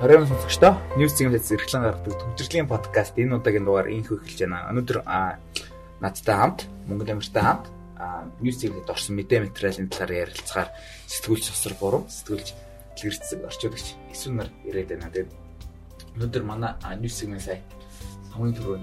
[0.00, 4.72] Оройн сонсогчдоо News Signal-ээс зэрэглэн гаргадаг төвжирлийн подкаст энэ удаагийн дугаар инхүү эхэлж байна.
[4.72, 5.04] Өнөөдөр
[6.00, 7.68] надтай хамт Монгол Амиртай хамт
[8.40, 10.72] News Signal-д орсон мэдээ материалын талаар ярилцахаар
[11.04, 12.48] сэтгүүлч сосор форум сэтгүүлч
[12.96, 15.12] дэлгэрцэг орчуулагч Эсвэн нар ирээд байна.
[15.12, 15.36] Тэгээд
[16.16, 17.60] өнөөдөр манай News Signal сая
[18.32, 18.80] хамгийн түрүү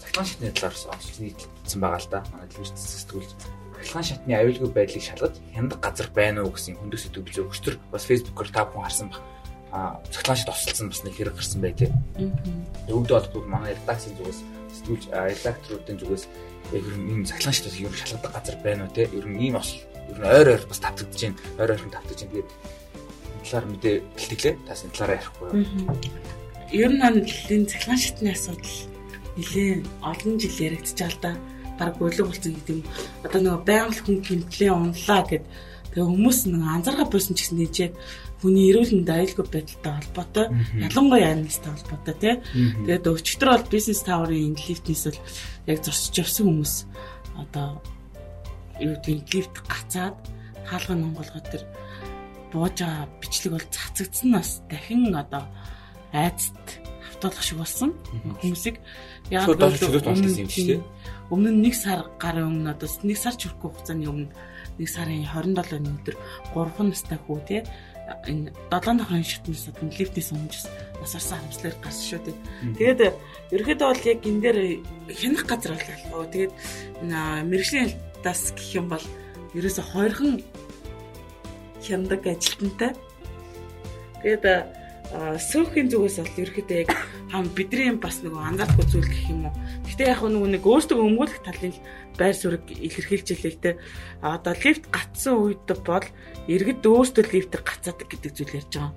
[0.00, 0.76] цахилгаан шатны талаар
[1.20, 2.24] нийтлсэн байгаа л да.
[2.32, 3.30] Манай дэлгэрцэг сэтгүүлч
[3.84, 8.48] цахилгаан шатны аюулгүй байдлыг шалгаж хяндаг газар байна уу гэсэн хүндës сэдвүүл өгчтөр бас фэйсбүүкээр
[8.48, 9.33] та бүхэн харсан баг
[10.10, 11.90] цогцлаашд осолцсон бас нэг хэрэг гарсан байлээ.
[12.86, 14.40] Өвдөө болдог манай редакцийн зүгээс
[14.74, 16.24] сэтгүүлч редакторуудын зүгээс
[16.70, 19.82] яг энэ цогцлаашд бас ер нь шалгадаг газар байна уу те ер нь ийм осол
[20.10, 21.38] ер нь ойр ойр бас тавтагдаж байна.
[21.58, 22.32] Ойр ойрхон тавтагдаж байна.
[22.34, 22.50] Тэгээд
[23.42, 24.54] талаар мэдээ бэлтгэлээ.
[24.66, 25.66] Тас энэ талаараа ярихгүй юу?
[26.70, 28.78] Ер нь энэ цахилгаан шатны асуудал
[29.34, 31.32] нэлээд олон жил яригдчихаа л да.
[31.78, 32.82] Бараг бөлөг болсон гэдэг юм.
[33.26, 35.44] Одоо нөгөө байгаль хүн хэмтлээ унлаа гэд
[35.94, 37.90] тэгээ хүмүүс нэг анзаарха болсон ч гэсэн нээжээ
[38.42, 40.46] хүний эрүүл мэнд аюулгүй байдалтай холбоотой
[40.82, 42.34] ялангуяа амьдтай холбоотой тий.
[42.84, 45.18] Тэгээд өчигдөр бол бизнес тааврын лифтнээс л
[45.70, 46.74] яг зурсч явсан хүмүүс
[47.40, 47.80] одоо
[48.82, 50.18] юу гэдэг лифт гацаад
[50.68, 51.62] хаалганы онголгоо төр
[52.52, 55.44] бууж байгаа бичлэг бол цацагдсан нас дахин одоо
[56.12, 56.58] айцт
[57.10, 57.90] автуулах шиг болсон
[58.42, 58.76] хүмүүсийг
[59.30, 60.82] яг өмнө
[61.30, 64.30] өмнө нь нэг сар гарын өмнө одоо нэг сар ч хүрэхгүй хугацааны өмнө
[64.78, 66.16] нэг сарын 27-ны өдөр
[66.54, 67.60] 3 настай хүү тий
[68.28, 70.68] энэ 7 давхрын шатнаас одоо лифтээс өмжс
[71.00, 72.36] насарсан хамслаар гарсан шүү дээ.
[72.76, 73.00] Тэгээд
[73.54, 74.58] ерөөхдөө бол яг энэ дээр
[75.08, 75.72] хянах газар
[76.12, 76.28] болоо.
[76.28, 76.52] Тэгээд
[77.48, 79.04] мэрэгжлийн тас гэх юм бол
[79.56, 80.44] ерөөсө хоёрхан
[81.80, 82.92] хяндаг ажилтнтай.
[84.20, 84.44] Тэгээд
[85.12, 86.90] сөөхийн зүгээс бол ерөөхдөө яг
[87.30, 89.54] хам бидний бас нэг анзаардгүй зүйл гэх юм уу.
[89.84, 91.74] Гэтэ яг нэг нэг өөртөө өмгөөлөх талын
[92.16, 93.70] байр суурийг илэрхийлж илээ л те.
[94.24, 96.06] Одоо лифт гацсан үед бол
[96.48, 98.92] иргэд өөртөө лифтээр гацаадаг гэдэг зүйл ярьж байгаа.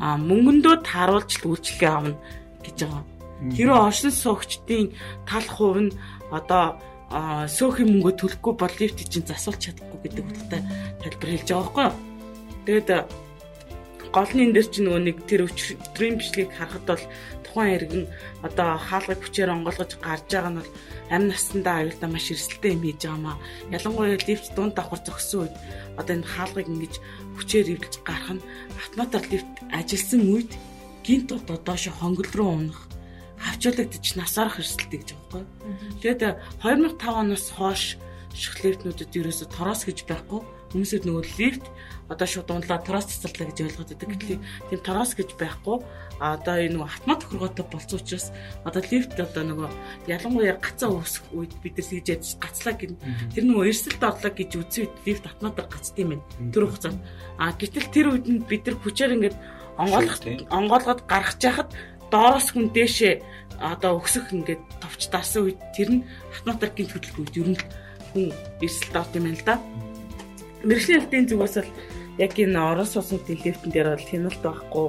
[0.00, 2.16] Аа мөнгөндөө тааруулж үйлчлэгээ авна
[2.64, 3.04] гэж байгаа.
[3.40, 4.86] Хэрэв оршин суугчдын
[5.28, 5.96] тал хувь нь
[6.32, 10.62] одоо сөөхийн мөнгө төлөхгүй бол лифт чинь засуулж чадахгүй гэдэг утгатай
[11.02, 11.96] тайлбар хэлж байгаа байхгүй юу.
[12.66, 12.88] Тэгэд
[14.14, 17.04] гол нь энэ дэр чинь нөгөө нэг тэр өчрийн бичлэгийг харахад бол
[17.46, 18.04] тухайн иргэн
[18.46, 20.72] одоо хаалгыг хүчээр онгойлгож гарч байгаа нь бол
[21.14, 23.36] амь наснда аюултай маш эрсдэлтэй юм хийж байгаа маа.
[23.74, 25.54] Ялангуяа лифт дунд давхар зогссон үед
[25.98, 26.94] одоо энэ хаалгыг ингэж
[27.38, 28.46] хүчээр эвдэлж гарах нь
[28.78, 30.52] автоматар лифт ажилласан үед
[31.06, 32.80] гинт одоо доошо хонгол руу унах
[33.40, 35.44] хавчуулагдчих насаарах эрсдэлтэй гэж байгаа байхгүй.
[36.02, 36.20] Тэгээд
[36.62, 37.82] 2005 оноос хойш
[38.36, 41.64] шихлэвтнүүдэд ерөөсө тороос гэж байхгүй хүмүүсэд нөгөө лифт
[42.10, 44.08] одоо шууд дундлаа тороос цэцэрлээ гэж ойлгоод байдаг.
[44.10, 45.78] Гэтэл тийм тороос гэж байхгүй.
[46.20, 48.26] А одоо энэ нөгөө автомат тохиргоотой болсон учраас
[48.66, 49.68] одоо лифт одоо нөгөө
[50.10, 52.98] ялангуяа гацаа үүсэх үед бид нар тэгж ядж гацлаа гин
[53.32, 56.52] тэр нөгөө эрсэлт орлоо гэж үзсэн үед лифт автоматар гацдсан юм байна.
[56.52, 57.00] Тэр хугацаанд.
[57.40, 59.36] А гэтэл тэр үед нь бид нар хүчээр ингээд
[59.80, 60.20] онгойлгох
[60.52, 61.70] онгойлгоод гаргаж яхад
[62.12, 63.14] доороос хүн дээшээ
[63.60, 66.04] одоо өксөх ингээд товч дарсан үед тэр нь
[66.34, 67.60] автоматар гинт хөдөлгөөд ер нь
[68.12, 68.26] хүн
[68.60, 69.56] эрсэлт авт юм байна л да.
[70.64, 71.70] Мэргэжлийн элтийн зүгээс бол
[72.18, 74.88] яг энэ орон сууцны лифтэн дээр бол хяналт байхгүй.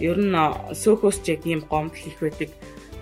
[0.00, 0.36] Ер нь
[0.74, 2.50] сөөхөөс ч яг ийм гомдол их байдаг.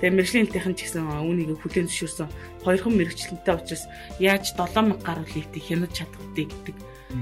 [0.00, 2.28] Тэгээ мэрэгжлийн элтийнхэн ч гэсэн үүнийг хүлээн зөвшөөрсөн.
[2.65, 3.84] Хоёрхан мэрэгчлэнтэй учраас
[4.16, 6.77] яаж 7 гаруй лифтийг хянаж чадахгүй гэдэг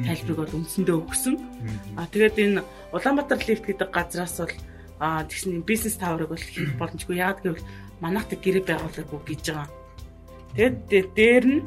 [0.07, 1.35] тайлбарыг бол үндсэндээ өгсөн.
[1.97, 2.63] А тэгээд энэ
[2.95, 4.55] Улаанбаатар лифт гэдэг газраас бол
[5.01, 7.17] а тэгсэн бизнес таврыг бол хийх боломжгүй.
[7.19, 7.67] Яг гэвэл
[7.99, 9.69] манайх тэг гэрээ байгуулаагүй гэж байгаа.
[10.55, 11.61] Тэгээд дээр нь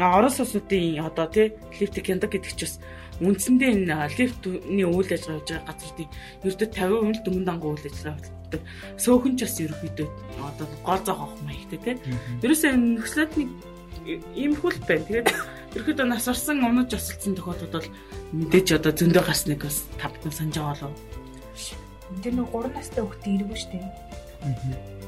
[0.00, 2.74] орон сууцнуудын одоо тий лифтик яндаг гэдэг ч бас
[3.22, 6.10] үндсэндээ энэ лифтний үйл ажиллагаа хийж байгаа газруудын
[6.42, 8.62] ердөө 50% л дөнгөн дангуу үйл ажиллагаа болдог.
[8.98, 10.08] Сөөхөн ч бас ерөөхдөө
[10.42, 11.96] одоо гол зоох авах маягтай тий.
[12.44, 13.48] Ерөөсөө энэ нөхцөлөдний
[14.36, 15.06] иймэрхүү л байна.
[15.06, 15.28] Тэгээд
[15.76, 17.88] ерөөхдөө нас орсон унаж осолцсон тохиолдолд бол
[18.36, 21.00] мэдээж одоо зөндөө гарсныг бас тавтан санаж байгаа болов.
[22.20, 23.78] Тэр нэг 3 настай хүүхдээ ирвэ штэ.
[24.44, 25.01] Аа.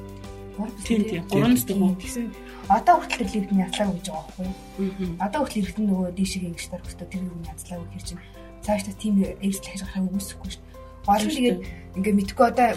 [0.84, 2.24] Тийм тийм 3 настай хүүхдээ гэсэн
[2.70, 4.46] одоо хүртэл лифт нь язлаа гэж байгаа байхгүй
[4.86, 5.18] юу?
[5.18, 7.08] Одоо хүртэл иргэдэн нөгөө дээшээ ингэж хэрэгтэй.
[7.10, 8.22] Тэр юм язлаа гэж хэр чинь.
[8.64, 10.74] Цаашдаа тийм эрсдэл хийж гарахыг үгүйсэхгүй шүү дээ.
[11.04, 11.58] Гол нь тэгээд
[11.98, 12.68] ингээ мэдгүй одоо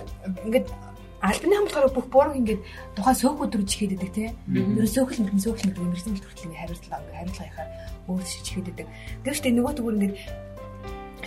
[0.46, 0.68] ингээд
[1.22, 2.62] альбаны хамгаалаар бүх буруу ингээд
[2.98, 4.34] тухайн сөөхүүд рүү чихээд байдаг тийм.
[4.54, 7.70] Ер нь сөөхөл мэдэн сөөхөл мэдэн мэрсэн хүртэл ингээ хариуцлаа хариуцлага яхаар
[8.10, 8.88] өөр чихээд байдаг.
[9.26, 10.16] Гэхдээ нөгөө төгөр ингээд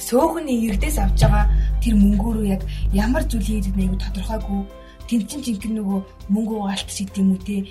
[0.00, 1.44] сөөхний иргэдээс авч байгаа
[1.82, 2.62] тэр мөнгөөрөө яг
[2.94, 4.62] ямар зүйл хийдэг нэг тодорхойгүй
[5.10, 7.66] тэнд чинь жинхэнэ нөгөө мөнгө угаалт шиг юм уу те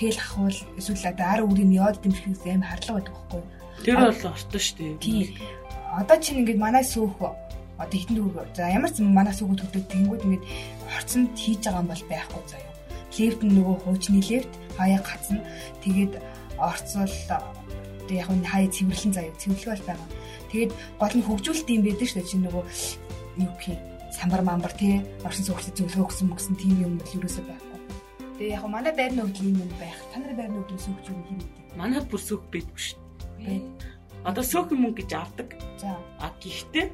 [0.00, 3.42] хээл ахвал эсвэл одоо ар үрийн яод дэмжихээс аим харлага байдаг байхгүй
[3.84, 5.28] тэр бол ортой шүү дээ тийм
[6.00, 7.20] одоо чинь ингээд манай сүүх
[7.80, 10.44] одоо хитэн дүүг за ямар ч манай сүүгүүд хөдөлгөд тэнгууд ингээд
[10.92, 12.72] хорцонд хийж байгаа юм бол байхгүй заяа.
[13.40, 15.40] Нь нөгөө хуучны лифт хаяа гацна.
[15.82, 16.12] Тэгээд
[16.60, 17.16] орцвол
[18.12, 19.38] яг нь хаяа цэвэрлэн заяа.
[19.40, 20.08] Цэвэрлэг бол байгаа.
[20.52, 22.64] Тэгээд гол нь хөгжүүлэлт юм байдаг шүү дээ чинь нөгөө
[23.40, 27.44] юу гэх юм самбар мамбар тий оршин суугчид зөвлөгөө өгсөн мөксөн тийм юм бол юусоо
[27.46, 27.78] байхгүй.
[28.38, 29.98] Тэгээ яг манай байрны хөдөл юм байх.
[30.10, 31.78] Та нарын байрны хөдөл сүүгч юм хин үү?
[31.78, 32.98] Манай бүр сүүх байдгүй шүү
[33.38, 33.60] дээ.
[34.24, 35.48] Одоо сүүх юм гэж авдаг.
[35.78, 35.96] За.
[36.18, 36.86] А гэхдээ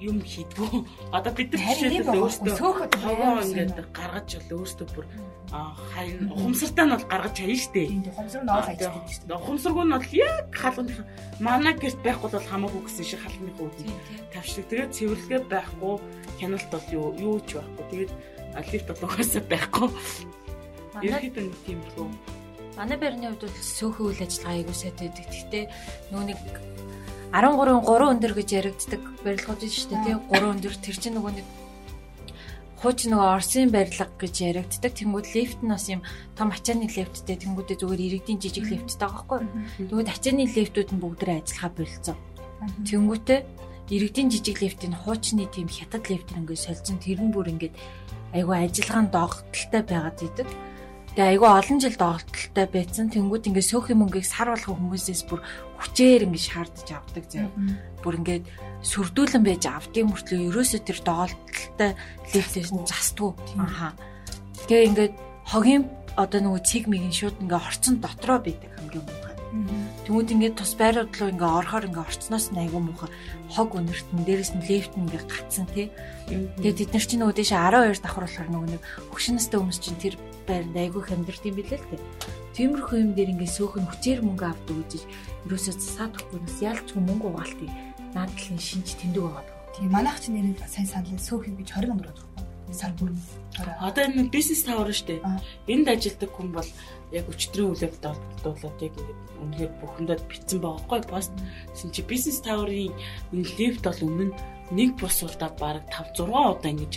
[0.00, 0.86] юм хийдгүү.
[1.12, 5.06] Одоо бид нар жишээлбэл өөрсдөө сөөхөд хаваа ингээд гаргаж бол өөрсдөө бүр
[5.50, 7.82] хайн ухамсартай нь бол гаргаж чаян штэ.
[8.14, 9.34] Ухамсар нь оол ажилладаг штэ.
[9.34, 10.88] Ухамсаргүй нь бол яг халуун
[11.42, 13.76] манай гэрт байхгүй бол хамаагүй гэсэн шиг халууны хүүд
[14.30, 14.66] тавьшиг.
[14.70, 15.94] Тэгээд цэвэрлэгээ байхгүй
[16.38, 17.84] хяналт бол юу юу ч байхгүй.
[17.90, 18.12] Тэгээд
[18.70, 19.88] лифт бол угаасаа байхгүй.
[21.02, 22.10] Ерхэд нэг тийм л үү.
[22.78, 25.26] Манай байрны хувьд бол сөөхөн үйл ажиллагаа сайтай байдаг.
[25.26, 25.64] Гэхдээ
[26.14, 26.40] нөгөө нэг
[27.32, 31.46] 13 3 өндөр гэж яригддаг барилгууд шүү дээ тийм 3 өндөр тэр чинь нөгөө нэг
[32.78, 34.92] хууч нөгөө Орсын барилга гэж яригддаг.
[34.94, 36.00] Тэнгүүд лифт нь бас юм
[36.38, 39.90] том ачааны лифттэй тэнгүүдээ зүгээр иргэдийн жижиг лифттэй байгаа байхгүй.
[39.90, 42.16] Тэгвэл ачааны лифтүүд нь бүгдээ ажиллахаа болцсон.
[42.86, 43.40] Тэнгүүтээ
[43.90, 47.74] иргэдийн жижиг лифтийн хуучны тийм хятад лифт ингээд солилцсон тэр нь бүр ингээд
[48.38, 50.48] айгүй ажиллагаанд догтлолтой байгаад идэг.
[51.18, 53.10] Тэгээ айгүй олон жил доголдолтой байсан.
[53.10, 55.42] Тэнгүүд ингээд сөөхөн мөнгийг сар болгох хүмүүсээс бүр
[55.82, 57.54] хүчээр ингээд шаардаж авдаг зэрэг.
[58.06, 58.46] Бүр ингээд
[58.86, 61.90] сүрдүүлэн байж авдığım мөртлөө ерөөсөө тэр доголдолтой
[62.38, 63.34] лифтээс нь застгүй.
[63.58, 63.98] Аха.
[64.70, 69.34] Тэгээ ингээд хогийн одоо нөгөө цэг мигийн шууд ингээд хорцсон дотроо байдаг хамгийн муухай.
[70.06, 73.10] Тэнгүүд ингээд тус байрууд руу ингээ орохоор ингээ орцноос нь айгүй муухай
[73.50, 75.90] хог өнөртөн дээрэс нь лифт ингээ гацсан тий.
[76.30, 80.14] Тэгээд бид нар чинь нөгөө дэше 12 давхар болохоор нөгөө нэг хөшнөстэй хүмүүс чинь тэр
[80.48, 82.00] байранд айгүй хямдэрт юм билээ л тий.
[82.56, 85.04] Тиймэрхүү юм дээр ингээ сөөхөн хүчээр мөнгө авдаг үзэж
[85.46, 87.70] ерөөсөө засаад өгөхгүйс ялч мөнгө угаалтыг
[88.16, 89.44] наадлын шинж тэмдэг байгаа.
[89.76, 92.38] Тийм манайх чинь нэр сайн санал сөөхөн гэж 20 мянга төгрөг
[92.72, 93.12] сар бүр.
[93.80, 95.20] Одоо энэ бизнес тавар шүү дээ.
[95.72, 96.70] Энд ажилладаг хүн бол
[97.12, 98.94] яг өчтөрийн үйл явдал дуулаад яг
[99.42, 101.32] үнэхээр бүхэндээ битсэн байгаа хгүй пост.
[101.72, 102.92] Тэсн чи бизнес таврын
[103.32, 104.34] энэ лифт бол өмнө
[104.74, 106.94] нэг бус удаа баг 5 6 удаа ингэж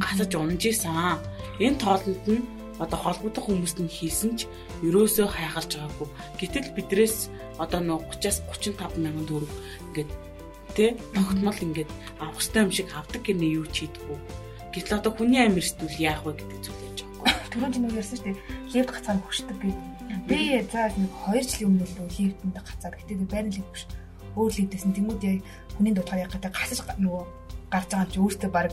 [0.00, 1.18] гасаж унж исэн.
[1.60, 4.48] Энэ тоолонд нь одоо холбогдох хүмүүст нь хийсэн ч
[4.80, 6.08] ерөөсөө хайхалж байгаагүй.
[6.40, 7.28] Гэтэл бидрээс
[7.60, 9.52] одоо нөө 30-аас 35 мянган төгрөг
[9.92, 10.10] ингээд
[10.74, 11.90] тэ тогтмол ингээд
[12.24, 14.18] авах хэрэгтэй юм шиг авдаг гэнэ юу ч хийдэггүй.
[14.72, 17.50] Гэтэл одоо хүний амир сэтгүүл яах вэ гэдэг зүйл яаж байгаа.
[17.52, 18.36] Түрүүн чинь ярьсан шүү дээ.
[18.72, 19.76] Лифт гацаанд хүчдэг гэдэг.
[20.30, 20.40] Би
[20.72, 23.84] за нэг 2 жилийн өмнө л лифтэнд гацаад гэтээ байрны лифт биш.
[24.38, 25.38] Өөр нь тэмүүд яг
[25.74, 27.39] хүний дутгаар яг гэдэг гасаж нөгөө
[27.70, 28.68] гарч байгаа юм чи өөртөө баг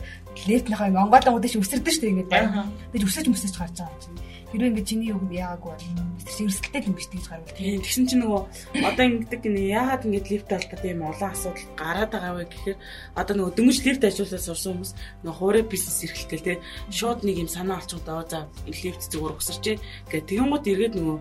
[0.49, 2.65] лейтнийхээ Монгол ангууд чи өсөрдөн шүү дээ ингээд байна.
[2.91, 4.27] Тэгж өсөж мөсөж гарч байгаа юм чи.
[4.47, 7.51] Хэрвээ ингээд чиний юм яагаагүй бол өсөрч өрсөлдтэй юм биш тэгж гарвал.
[7.51, 8.41] Тэгсэн чи нөгөө
[8.87, 12.77] одоо ингээд нэг яагаад ингээд лифт алдаад ийм олон асуудал гараад байгаа вэ гэхээр
[13.19, 14.91] одоо нөгөө дөнгөж лифт ажилласаа сурсан хүмүүс
[15.27, 16.53] нөгөө хуурай бизнес эрхэлтэй те
[16.95, 18.39] шууд нэг юм санаа олцоод оо за
[18.71, 19.75] лифт зүгээр өсөрчээ
[20.15, 21.17] гэх тэгэнгүүт эргээд нөгөө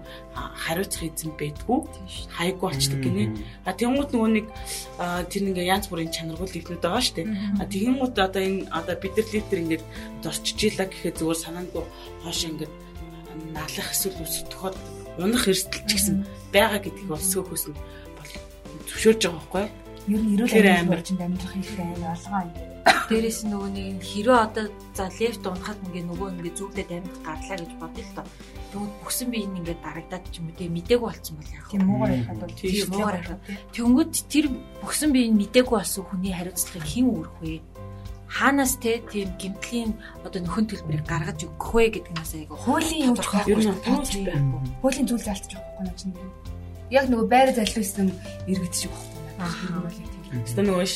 [0.63, 1.79] хариуцах эзэн байдгүй
[2.31, 3.25] хайггүй болчдаг гинэ.
[3.67, 4.47] А тэгэнгүүт нөгөө нэг
[4.97, 7.29] тэр ингээ янз бүрийн чанаргүй лифтнүүд байгаа шүү дээ.
[7.61, 9.85] А тэгэнгუთ одоо энэ одоо бид нар лифтер ингээд
[10.25, 11.85] дорчж ийлаа гэхэд зүгээр санаандгүй
[12.25, 12.73] хоош ингээд
[13.53, 14.77] налах эсвэл өсөдөхөд
[15.21, 16.17] унах эрсдэл ч гэсэн
[16.53, 18.33] байгаа гэдгийг сөөхөөс нь бол
[18.89, 19.73] зөвшөөрж байгаа байхгүй юу?
[20.07, 22.53] Ер нь эрүүл амьдрал чинь амьдрах их амар алгаа юм.
[23.11, 24.67] Дээрээс нөгөө нэг хэрвээ одоо
[24.97, 28.27] за лефт унахад ингээ нөгөө ингээ зүгдээд амьд гарлаа гэж бодъё л доо.
[28.73, 31.73] Тэгвэл бүсэн бие нь ингээ дарагдаад ч юм уу тэгээ мдээгүй болсон бол яах вэ?
[31.77, 33.43] Тийм муугар ярихад бол тийм муугар ярихад.
[33.75, 34.47] Тэнгүүд тэр
[34.83, 37.55] бүсэн бие нь мдээгүй болсон хүний хариуцлагыг хэн өөрөх вэ?
[38.29, 39.95] хаанаас те тийм гимтлийн
[40.27, 43.23] одоо нөхөн төлбөрийг гаргаж өгөх вэ гэдэг нь айгаа хуулийн юм нь
[43.87, 44.61] тооч байхгүй.
[44.83, 46.15] Хуулийн зүйл залтж байхгүй чинь.
[46.91, 48.11] Яг нөгөө байр залхиусан
[48.51, 48.93] иргэд шиг
[49.39, 50.43] байхгүй.
[50.43, 50.87] Тэстэ нөгөө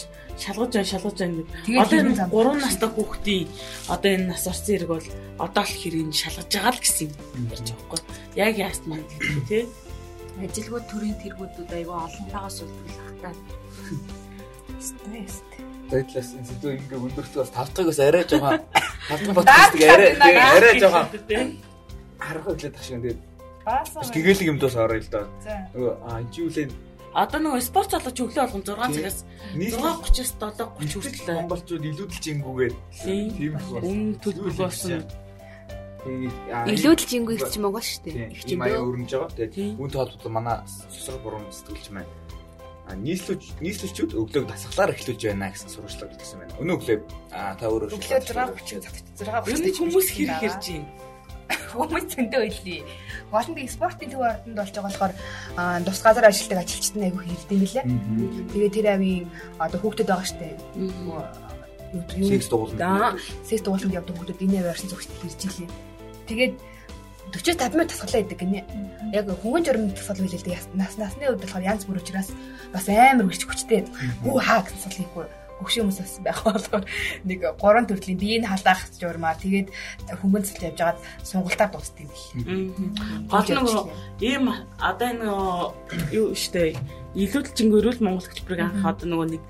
[0.40, 1.48] шалгаж жаа шалгаж жаа гэдэг.
[1.76, 3.48] Одоо энэ 3 настай хүүхдийн
[3.92, 7.66] одоо энэ нас орсон хэрэг бол одоо л хэрийг шалгаж байгаа л гэсэн юм ярьж
[7.68, 8.00] байгаа байхгүй.
[8.40, 9.64] Яг яаст маань гэдэг тий.
[10.40, 13.34] Ажилгууд төрийн тэргүүдүүд айгаа олонтойгоос үлдүүлэх таа.
[14.80, 15.44] Стресс
[15.90, 18.62] Зайдлаас энэ зүйл ингээ өндөрт бас тавтгыг бас арай жоохон
[19.10, 21.06] тавтгын подкастыг арай арай жоохон
[22.14, 23.20] харах хэлээд таш юм тэгээд
[23.66, 25.26] бас гэгээлэг юм доос орё л доо.
[25.74, 26.66] Нөгөө а энэ үлээ
[27.10, 29.18] Одоо нөгөө спорт залууч өглөө болгон 6 цагаас
[29.58, 35.02] 6:30-аас 7:30 хүртэл монголчууд илүүдэл жингүүгээд тийм төлбөр болсон.
[36.06, 38.30] Илүүдэл жингүү их ч монгол шүү дээ.
[38.30, 39.34] Их ч юм аа өрнөж байгаа.
[39.34, 42.06] Тэгээд үүнтэй холбоотой манай сусар буруу сэтгэлч маань.
[42.90, 46.58] Нийслүүч нийслүүчүүд өглөөг дасгалаар эхлүүлж байна гэсэн сурвалжлага өгсөн байна.
[46.62, 46.98] Өнөө өглөө
[47.58, 50.86] та өөрөө өглөө 6:30 6:30 хүмүүс хэрэг хэрж юм.
[51.76, 52.82] Хүмүүс зөндөө байлээ.
[53.30, 55.12] Голонд спортын төв ордонд болж байгаа болохоор
[55.86, 57.84] тус газар ажилладаг ажилчид нь айгүй хэрдэг юм лээ.
[58.50, 59.26] Тэгээ тэр авийн
[59.58, 60.58] одоо хүүхдэд байгаа штэ.
[62.22, 63.18] Секс дугуулна.
[63.46, 65.70] Секс дугууланд явдаг хүүхдүүд энэ орчин зохицол хэрж илээ.
[66.26, 66.54] Тэгээд
[67.30, 68.60] 40 50 минут тасгалаа идэг гинэ.
[69.14, 70.74] Яг хөнгөн журмын тасгал хэлэлдэг.
[70.74, 72.34] Нас насны үед болохоор янз бүр учраас
[72.74, 73.86] бас амар хүч хүчтэй.
[74.26, 75.26] Хүү хаа гэсэн тасгал хийхгүй.
[75.60, 76.84] Өгшөө хүмүүс бас байх болохоор
[77.24, 79.68] нэг гурван төрлийн биеийг халдаах журмаар тэгээд
[80.20, 83.30] хөнгөн цэлж явж байгаад сунгалтаар дуусдаг юм бэл.
[83.30, 83.68] Гол нэг
[84.20, 84.44] ийм
[84.80, 85.26] одоо энэ
[86.12, 86.76] юу штэ
[87.14, 89.42] илүүдл жингөрүүл монгол хэлбэрийг анхаад нөгөө нэг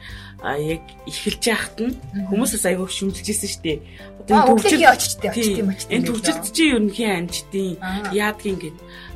[0.64, 1.92] яг эхэлж яхад нь
[2.32, 3.78] хүмүүсээс аягүй шүмжилж ирсэн шүү дээ.
[4.24, 5.88] Одоо төвчл оччтой очт юм очт.
[5.92, 7.76] Энэ төвчлөлт чинь ерөнхийн амжилтын
[8.16, 8.58] яадгийн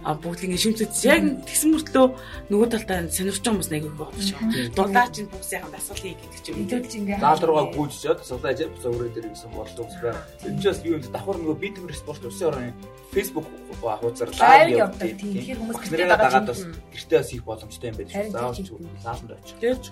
[0.05, 2.07] гээд бүгдийн шимцэд яг тэгсэн мөртлөө
[2.53, 4.69] нөгөө талдаа сонирч байгаа хүмүүс аягүй их болж байгаа.
[4.77, 6.57] Дулаа чинь бүсийн хамт асуулт хийгээд ч юм.
[6.61, 7.19] Илүүдл жингээ.
[7.25, 9.51] Даал руугаа гүйжчихэд сулаа ажил бусаа өрөө дээр гэсэн
[10.45, 12.69] энэ ч бас юу юм давхар нөгөө бит тэмэр спорт усын орны
[13.17, 13.47] Facebook
[13.81, 15.11] хуудасаар лайв явдаг.
[15.17, 16.61] Тэгэхээр хүмүүс гэртээ дагаад бас
[16.93, 18.15] гэртээ бас их боломжтой юм байдаг.
[18.29, 18.57] Заавал
[19.05, 19.57] лааланд очих.
[19.65, 19.85] Тэгэж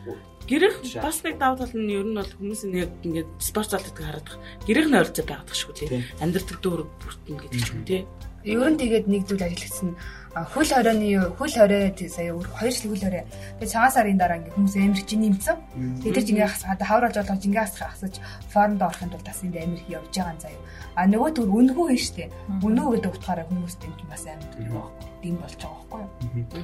[0.49, 3.95] гэрэх бас нэг давуу тал нь ер нь бол хүмүүс нь яг ингээд спорт залдаг
[3.95, 4.29] хараад
[4.67, 6.03] гэрэх нь ойрцоо байгаад шүү дээ.
[6.19, 8.03] Амьдрал төгтөөр бүртэн гэдэг ч юм тий.
[8.45, 9.97] Ер нь тэгээд нэг зүйл ажиллагдсан
[10.33, 13.25] хөл хорионы хөл хорой сая хоёр жил хөл хорой.
[13.61, 15.57] Тэгээд цагаан сарын дараа ингээ хүмүүс амир чинь нэмсэн.
[16.01, 18.15] Тэгээд тэр жингээ хасаад хавралж болох жингээ хасаж
[18.49, 20.61] формд орохын тулд бас энэ амир явж байгаа юм заяа.
[20.97, 22.33] А нөгөө төр үнэгүй юм штэ.
[22.65, 24.89] Үнэгүй гэдэг утгаараа хүмүүс тэнд бас амир юм
[25.21, 26.11] дэм болж байгаа байхгүй юу.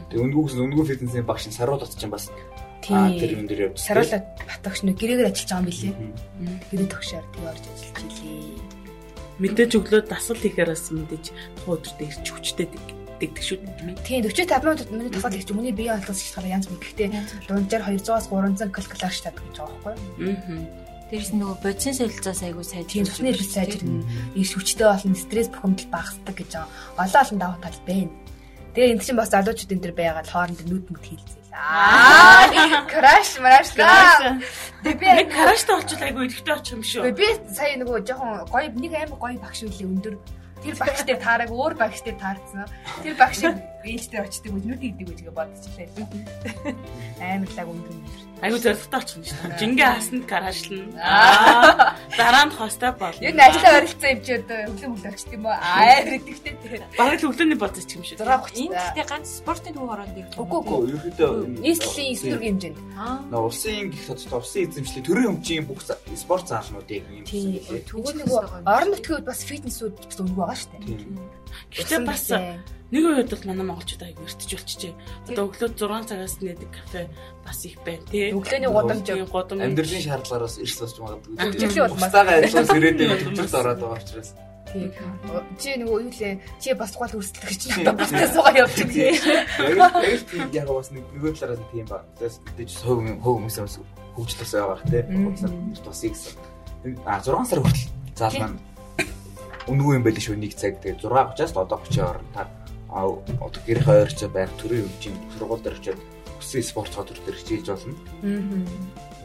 [0.09, 2.33] Тэгээд үнэгүй гэсэн үнэгүй фитнесийн багш нь саруулт чинь бас
[2.89, 3.85] Аа тэр юм дээр явж.
[3.85, 4.17] Саруулт
[4.49, 5.95] батагш нөө гэрээгээр ажиллаж байгаа юм билээ.
[6.73, 8.68] Гэрээ тогшоор тэг орж ажиллаж илээ.
[9.39, 11.25] Мэдээж өглөө дасгал хийхээр бас мэдээж
[11.63, 12.67] тухайн өдөртөө ирч хүчтэй
[13.23, 14.03] дэгдэг шүү дээ.
[14.03, 16.83] Тийм 45 минут миний дасгал хийж өмнө бие олдсон шалтгаалаа янз бүр.
[16.83, 17.09] Гэхдээ
[17.47, 20.35] дунджаар 200-аас 300 калорич татдаг гэж байгаа байхгүй юу?
[20.35, 20.87] Аа.
[21.09, 24.05] Дээрс нөгөө бодисын солилцоос айгу сайн тийм цусны хэлбэл сайжирна.
[24.37, 26.69] Их хүчтэй болно, стресс бухимдал багасдаг гэж байгаа.
[27.01, 28.13] Олон олон давуу тал байна.
[28.77, 31.48] Тэгээ энэ чинь бас залуучууд энэ төр байгаад хооронд нүд мүд хийлцээ.
[31.59, 34.39] Аа краш марашла.
[34.83, 37.11] Би нэг краштай болчихлоо айгу идэвхтэй очих юм шүү.
[37.19, 40.15] Би сая нөгөө жоохон гоё нэг амар гоё багш үлээ өндөр
[40.63, 42.67] Тэр багш дээр таараг өөр багш дээр таарсан.
[43.03, 43.43] Тэр багш
[43.85, 45.89] ээлж дээр очдөг үз нүд идэг үжгээ бодчихлээ.
[47.23, 48.29] Амар лаг өндөр өндөр.
[48.39, 49.59] Айгу зоригтой очих юм шүү дээ.
[49.59, 50.95] Жингээ хасанд гараашлна.
[51.03, 53.19] Аа дараа нь хостой бол.
[53.19, 55.59] Яг нь ажиллаа оролцсон юм чи одоо өглөө мөл очт юм уу?
[55.59, 56.83] Аа гэдэгтэй тэр.
[56.95, 58.23] Бараг л өглөөний бодож ч юм шүү.
[58.23, 58.63] 6:30.
[58.63, 60.39] Энэ гэхдээ ганц спортын төв оронд ирэх.
[60.39, 60.79] Үгүй үгүй.
[60.87, 61.31] Ерөөдөө
[61.67, 62.79] нийслэлийн эсвэрг хэмжээнд.
[62.95, 63.43] Аа.
[63.43, 65.83] Улсын гэх тодорхой улсын эзэмшлийн төрийн өмчийн бүх
[66.15, 67.27] спорт заалнуудыг юм.
[67.27, 71.39] Тэгвэл нөгөө орон нутгийн үед бас фитнесүүд бас өнгө байгаа шүү дээ.
[71.75, 72.25] Гэхдээ бас
[72.89, 74.95] нэг үед бол манай монголчууд аяг өртөж болчихжээ.
[75.29, 77.09] Одоо өглөө 6 цагаас нэдэг кафе
[77.45, 78.33] бас их байна тий.
[78.33, 81.33] Өглөөний гудамж гудамж амьдралын шаардлагаараас эрс босч магадгүй.
[81.93, 84.31] Бусдаагаа ажиллаж ирээдүйн төвчөрт ороод байгаа учраас.
[84.69, 89.13] Чи нөгөө юу лээ чи бас гол өрсөлдөх гэж надад бастай суугаа явчих тий.
[89.17, 92.05] Яг тийм яг бас нэг нөгөө талаараа тийм ба.
[92.21, 93.77] Тэгээс мэдээж хөв хөв хүмүүсээс
[94.17, 95.03] хөгжлөөс байгаа бах тий.
[95.09, 96.37] Хөгжлөс тусыг гэсэн.
[97.09, 98.61] А 6 сар хүртэл заал маань
[99.69, 102.49] үнгүй юм байл шүү нэг цаг тэгээ 6:30-аас одоо 30 орно та
[102.89, 103.07] а
[103.45, 106.01] одоо гэрэх ойрч байх төрийн хөгжим сургууль дээр очиод
[106.39, 107.95] хүссэн спорт цогцол дээр хичээж болно.
[108.23, 108.41] Аа.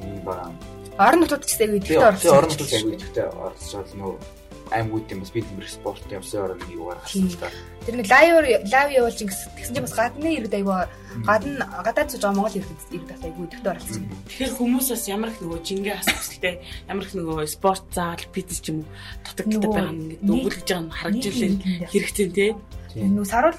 [0.03, 0.51] Ийм ба.
[0.97, 2.37] Орон нутгад ч яг идэвхтэй орсон.
[2.37, 4.13] Орон нутгад яг идэвхтэй орсон нөө
[4.73, 7.49] аймагуудын бас бид нэр спортын явсан орон нэг угаар гарсан л та.
[7.85, 8.33] Тэр нэг лайв
[8.73, 10.77] лайв явуулж ингэсэн тэгсэн чинь бас гадны иргэд аягүй
[11.27, 14.03] гадна гадаад сууж байгаа Монгол иргэд иргэд бас аягүй идэвхтэй оролцсон.
[14.27, 16.55] Тэгэхээр хүмүүс бас ямар их нөгөө жингээ асуулттай
[16.89, 18.89] ямар их нөгөө спорт заал фитнес ч юм уу
[19.27, 21.51] дутагдaltaй байгаа юм ингээд өгүүлж байгаа нь харагдж ирлээ
[21.91, 22.51] хэрэгцээ тий.
[22.95, 23.57] Нөгөө саруул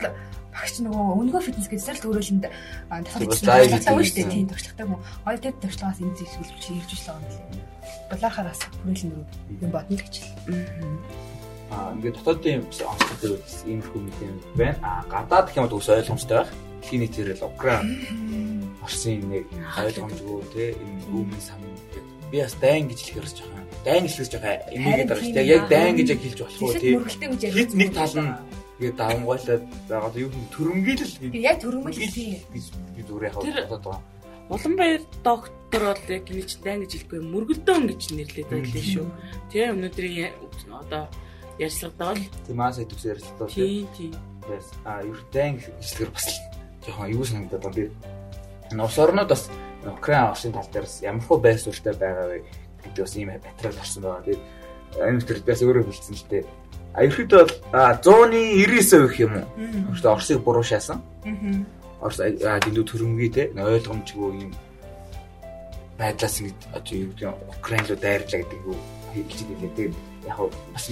[0.54, 5.00] багч нөгөө өнгөө фитнес гэж сар төрөлөнд тасалж байгаа шүү дээ тийм туршлагатай мөн.
[5.26, 7.66] Хоёр тэр туршлагаас энэ зүйл хэлж ирж байгаа юм лээ.
[8.10, 9.12] Булаархаас хүрээлэн
[9.58, 10.28] юм бодно гэж л.
[11.74, 13.34] Аа ингээд дотоодын онцлог дээр
[13.66, 14.06] ийм их юм
[14.54, 14.78] байна.
[14.86, 16.52] Аа гадаад гэх юм бол ус ойлгомжтой байх.
[16.84, 17.88] Дэлхийн нийтээр л Украин
[18.84, 21.58] Орсын нэг ойлгомжгүй те энэ өмнө сан
[22.30, 25.52] би бас дайн гэж хэлэхээр жоохон дайн хэлэхээс жоохон эмээгээд байгаа шүү дээ.
[25.54, 26.88] Яг дайн гэж яг хэлж болох уу те.
[27.48, 28.32] Хит нэг тал нь
[28.78, 32.64] Тэгээд давмгайлаад байгаад юу юм төрөмгийлэл яг төрөмгөл тийм гэж
[32.98, 34.02] би зүгээр яг бодоод байгаа.
[34.50, 39.06] Улаанбаяр доктор бол яг чинь дан гэж хэлэхгүй мөргөлдөөн гэж нэрлээд байлээ шүү.
[39.54, 40.34] Тэгээ өнөөдрийн
[40.74, 41.06] одоо
[41.62, 44.12] ярьцлагадаа бол тийм аа сая төгс ярьцлагадаа тийм тийм.
[44.42, 46.26] Бас а юу дан гэхлээр бас
[46.82, 47.84] жоохон юу санагдаад байна би.
[48.74, 49.48] Нус орнууд бас
[49.86, 52.38] Украин оршин тал дээр ямар хөө байсуултай байгаа вэ
[52.82, 54.26] гэдэг бас ийм материал орсон байгаа.
[54.26, 54.42] Тэгээд
[54.98, 56.44] энэ төр бас өөрөө хэлсэн л дээ
[56.94, 59.46] Ерөөдөө бол 199% гэх юм уу?
[59.90, 61.02] Өөртөө Оросыг буруу шаасан.
[61.98, 64.52] Орос дэндүү төрөмгий те ойлгомжгүй юм
[65.98, 68.78] байдлаас ингэ одоо юу гэдэг Украин руу дайрлаа гэдэг юу
[69.14, 69.74] хэлж ийлээ.
[69.74, 69.94] Тэгээд
[70.26, 70.38] яг
[70.74, 70.86] бас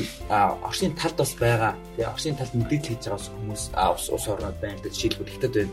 [0.63, 1.75] Оросын талд бас байгаа.
[1.97, 5.73] Тэгээ Оросын талд мэдээлэл хийж байгаа хүмүүс ус ус орнод байна гэж жишээлбэл ихтэд байна.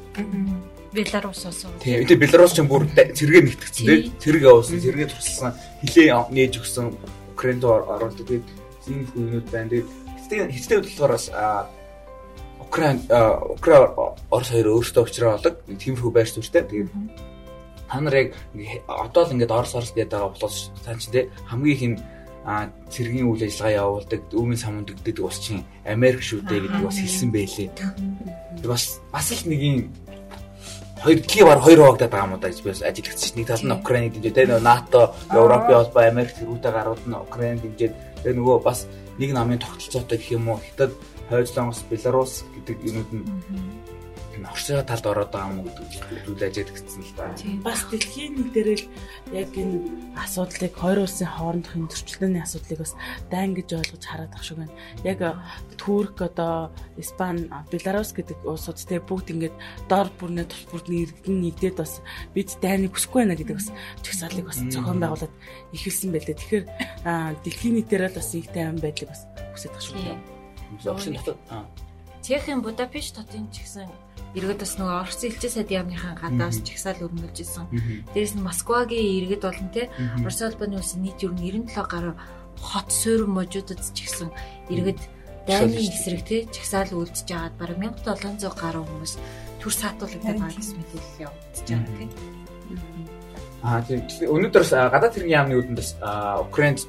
[0.94, 1.60] Беларус ус.
[1.82, 2.06] Тийм.
[2.10, 4.14] Тэгээ Беларус ч бүр цэргээ нэгтгэсэн тийм.
[4.18, 5.52] Цэрэг авсан, цэргээ тусалсан,
[5.86, 6.86] хилээ нээж өгсөн
[7.38, 8.46] Украинд ороод тэгээд
[8.90, 9.70] ийм хүнүүд байна.
[9.70, 9.90] Тэгээд
[10.30, 11.26] Гэхдээ хэцтэй болохоор бас
[12.62, 13.02] Украин
[13.50, 13.90] Украин
[14.30, 16.62] Орос хоёр өөрсдөө болог тиймэрхүү байр суурьтай.
[16.70, 16.94] Тэгээд
[17.90, 18.38] та нар яг
[18.86, 22.06] одоо л ингээд Орос Орос гэдэг байгаа болохоос цаан чи те хамгийн их
[22.94, 27.30] цэргийн үйл ажиллагаа явуулдаг өвийн самунд гэдэг бас чинь Америк шүү дээ гэдэг бас хэлсэн
[27.34, 27.70] байлээ.
[28.70, 29.78] Бас бас л нэг юм
[31.02, 33.78] хоёр дэлхийн бар хоёр хуваагдаад байгаа юм да гэж би бас ажиглагч нэг тал нь
[33.82, 35.02] Украиныг дэмжиж тэ нөгөө НАТО,
[35.34, 38.86] Европын холбоо, Америк зэрэгтэй гарууд нь Украиныг дэмжиж тэгээ нөгөө бас
[39.20, 40.64] нэг намын тогтолцоотой гэх юм уу?
[40.64, 40.96] Хятад,
[41.30, 43.28] Хойдлонгос, Беларусь гэдэг юмуд нь
[44.46, 45.88] оршоо талд ороод байгаа юм гэдэг
[46.26, 47.34] зүйл ажид гэсэн л да.
[47.66, 48.86] Бас дэлхийн нэг дээрэл
[49.36, 52.94] яг энэ асуудлыг хоёр улсын хоорондох энэ зөрчилдөөний асуудлыг бас
[53.28, 54.76] дайн гэж ойлгож хараад ах шиг байна.
[55.04, 55.20] Яг
[55.76, 59.56] Турк одоо Испани, Беларусь гэдэг улсууд те бүгд ингээд
[59.90, 62.00] дор бүрнээ тус бүрдний иргэн нэгдээд бас
[62.36, 63.70] бид дайныг хүсэхгүй байна гэдэг бас
[64.06, 65.34] чагсаалыг бас зохион байгуулад
[65.76, 66.38] ихэлсэн байлээ.
[66.38, 66.66] Тэгэхээр
[67.44, 69.24] дэлхийн нийтээр л бас их тайван байдлыг бас
[69.56, 70.40] хүсэж байгаа шүү дээ.
[70.86, 71.40] Оршин дотоод
[72.22, 73.90] Чехийн Будапешт хотын ч гэсэн
[74.38, 77.66] иргэд бас нөгөө Орос элчин сайдын яамныхан гадаас чагсаал өрнүүлж исэн.
[78.14, 79.90] Дээрээс нь Москвагийн иргэд болон те
[80.22, 82.14] Орос улбаны улсын нийт ер нь 97 гаруй
[82.62, 84.30] хот суурин можуудад ч гэсэн
[84.70, 85.02] иргэд
[85.48, 89.14] дайны эсрэг те чагсаал үлдчихэж байгаад бараг 1700 гаруй хүмүүс
[89.60, 92.12] төр саатуулагдаад байгаа гэсэн мэдээлэл явагдаж байгаа тийм.
[93.66, 94.02] Аа тийм.
[94.30, 95.92] Өнөөдөр гадаад хэргийн яамны үдэнд бас
[96.46, 96.80] Украинд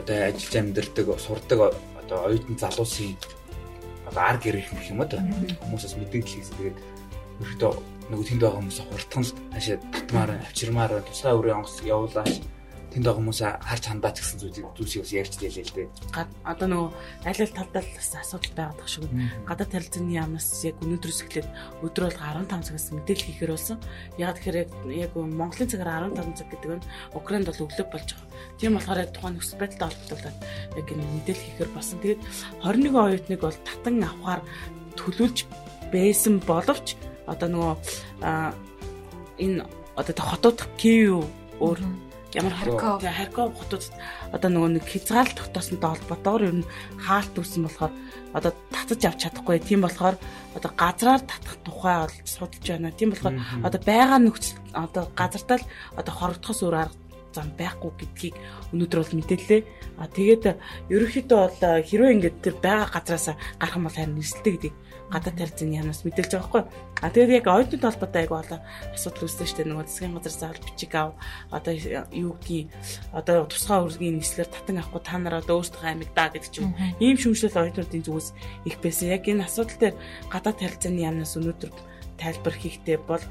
[0.00, 1.60] одоо ажиллаж амьдардаг сурдаг
[2.00, 3.12] одоо оюутан залуусын
[4.14, 5.18] одоо ар гэрэх юм уу та
[5.66, 6.54] хүмүүсээс мэдээлэл хийсэн.
[6.54, 6.78] Тэгээд
[7.42, 7.72] өөртөө
[8.14, 12.34] нөгөө тэнд байгаа хүмүүс хурдхан хаашаа татмаар авчирмаар тусгай өрөө онгоц явуулаач
[12.94, 15.88] тэнд байгаа хүмүүс харж хандаач гэсэн зүйлийг зүйлсийг бас ярьж дийлээ л дээ.
[16.46, 16.88] Одоо нөгөө
[17.26, 19.06] аль аль талдаа бас асуудал байгаад байгаа шүү.
[19.50, 21.48] Гадаад харилцааны яамнаас яг өнөөдрөөс эхлээд
[21.82, 23.78] өдөр бол 15 цагаас мэдээлэл хийхээр болсон.
[24.14, 24.58] Яг тэгэхээр
[24.94, 26.86] яг Монголын цагаар 15 цаг гэдэг нь
[27.18, 28.30] Украинд бол өглөө болж байгаа.
[28.62, 30.38] Тийм болохоор яг тухайн нөхцөл байдалтай холбогдуулаад
[30.78, 31.98] яг энэ мэдээлэл хийхээр болсон.
[31.98, 32.20] Тэгээд
[32.62, 34.42] 21 оюутныг бол татан авахар
[34.94, 35.36] төлөвлөж
[35.90, 36.94] байсан боловч
[37.26, 37.74] одоо нөгөө
[39.42, 39.66] энэ
[39.98, 41.26] одоо хотод Киев
[41.58, 41.78] өөр
[42.34, 43.82] ямар Харьков Харьков хотод
[44.34, 46.68] одоо нөгөө нэг хязгаарлалт тогтоосонтой холбоотойгоор ер нь
[46.98, 47.92] хаалт үүсэн болохоор
[48.34, 49.62] одоо татаж авч чадахгүй.
[49.62, 50.18] Тийм болохоор
[50.58, 52.90] одоо газраар татах тухай бол судалж байна.
[52.90, 56.98] Тийм болохоор одоо байгаа нөхцөл одоо газартаа л одоо хорогдохоос өөр арга
[57.34, 58.34] зам байхгүй гэдгийг
[58.74, 59.62] өнөөдөр бол мэдээллээ.
[59.98, 60.44] А тэгээд
[60.90, 64.76] ерөнхийдөө бол хэрвээ ингээд тэр байгаа газраас гарах юм бол харин нэрсэлтэй гэдгийг
[65.14, 66.62] гадаад харилцааны яамнаас мэдээлж байгаа байхгүй.
[66.98, 68.58] А тэгээд яг оюутны толботой айгу болоо
[68.90, 69.70] асуудал үүссэн дээ.
[69.70, 71.14] Нөгөө засгийн газар заавал бичиг ав.
[71.54, 71.72] Одоо
[72.10, 72.68] юу гэдгийг
[73.14, 76.74] одоо тусгай үргийн нислэр татан авахгүй та нар одоо өөрсдөө амиг даа гэдэг ч юм.
[76.98, 78.28] Ийм шүмжлэл оюутнуудын зүгээс
[78.66, 79.14] их байсан.
[79.14, 79.96] Яг энэ асуудал дээр
[80.34, 81.70] гадаад харилцааны яамнаас өнөөдөр
[82.18, 83.24] тайлбар хийхдээ бол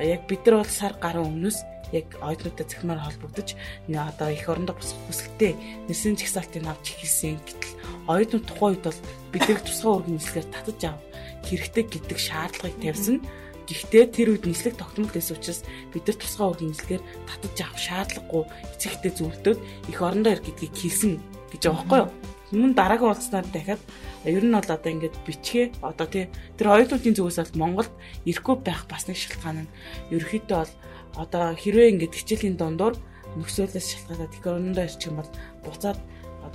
[0.00, 1.58] яг бид нар бол сар гаруй өмнөөс
[1.92, 3.54] яг оюутнуудад захимаар холбогдож
[3.88, 5.54] одоо их орондоо босох хүсэлтэй
[5.88, 7.78] нэрсэн жигсаалтыг авч хийсэн гэтэл
[8.10, 9.00] оюутнууд тухайн үед бол
[9.32, 11.05] бидний тусгай өргөн нислэгээр татаж ав
[11.46, 13.22] хэрэгтэй гэдэг шаардлагыг тавьсан.
[13.66, 18.44] Гэхдээ тэр үед нислэг тогтмол байсан учраас бид нар тусгай өргөн нислэгээр татаж авах шаардлагагүй
[18.78, 19.58] эцэгтэй зөвлөдөөд
[19.90, 21.12] их орондоо ир гэдгийг хэлсэн
[21.50, 22.10] гэж байгаа байхгүй юу?
[22.54, 23.82] Мөн дараагийн уулзалтаар дахиад
[24.22, 28.86] ер нь бол одоо ингээд бичгээ одоо тий тэр оюутнуудын зүгээс бол Монголд ирэхгүй байх
[28.86, 29.72] бас нэг шалтгаан нь
[30.14, 30.74] ерөөхдөө бол
[31.18, 32.94] одоо хэрвээ ингээд хичээлийн дундуур
[33.34, 35.30] нөхцөлөөс шалтгаалаад их өрөндөө ирчих юм бол
[35.66, 35.98] буцаад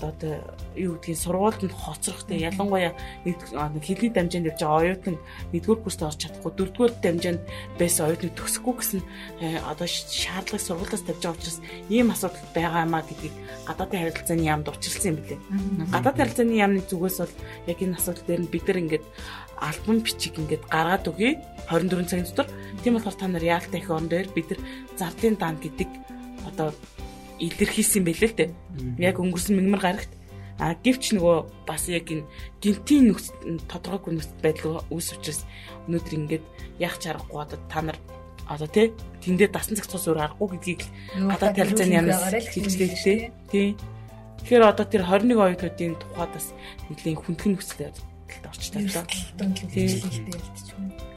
[0.03, 0.41] одоо
[0.75, 2.93] юу гэдгийг сургуульд нь хоцрох тэ ялангуяа
[3.25, 3.39] нэг
[3.83, 5.17] хэлний дамжаанд явж байгаа оюутан
[5.53, 7.41] нэгдүгээр курст орж чадахгүй дөрөвдүгээр дамжаанд
[7.77, 9.01] байсан оюутныг төгсөхгүй гэсэн
[9.41, 11.59] э, одоо шаардлагыг сургуулиас тавьж байгаа учраас
[11.89, 13.35] ийм асуудал байгаа юмаа гэдгийг
[13.67, 15.39] гадаадын харилцааны яамд учирсан юм билээ.
[15.93, 17.35] Гадаадын харилцааны яамны зүгээс бол
[17.67, 19.05] яг энэ асуудал дээр нь бид нар ингээд
[19.61, 21.37] альбом бичиг ингээд гаргаад өгье
[21.69, 22.49] 24 цагийн дотор.
[22.81, 24.61] Тийм болохоор та нар яалтай их орон дээр бид нар
[24.97, 25.89] зардын дан гэдэг
[26.49, 26.73] одоо
[27.41, 28.49] илэрхийлсэн байлээ л дээ.
[29.01, 30.11] Яг өнгөрсөн мэгмар гарагт
[30.61, 32.29] А гэвч нөгөө бас яг энэ
[32.61, 33.33] гинтийн нөхц
[33.65, 35.41] тодорхойгүй нөхцөл байдал үүс учраас
[35.89, 36.45] өнөөдөр ингээд
[36.77, 37.97] яах чаргагүй одоо та нар
[38.45, 38.93] одоо тий
[39.25, 40.81] тэндээ дасан цаг цус өөр аргагүй гэдгийг
[41.17, 43.73] гадаад талцааны ямнаас хэлжлээ тий.
[44.45, 46.47] Тэгэхээр одоо тэр 21 оюутнуудын тухайд бас
[46.93, 49.05] нэлийн хүндхэн нөхцөл байдалд орч таглаа.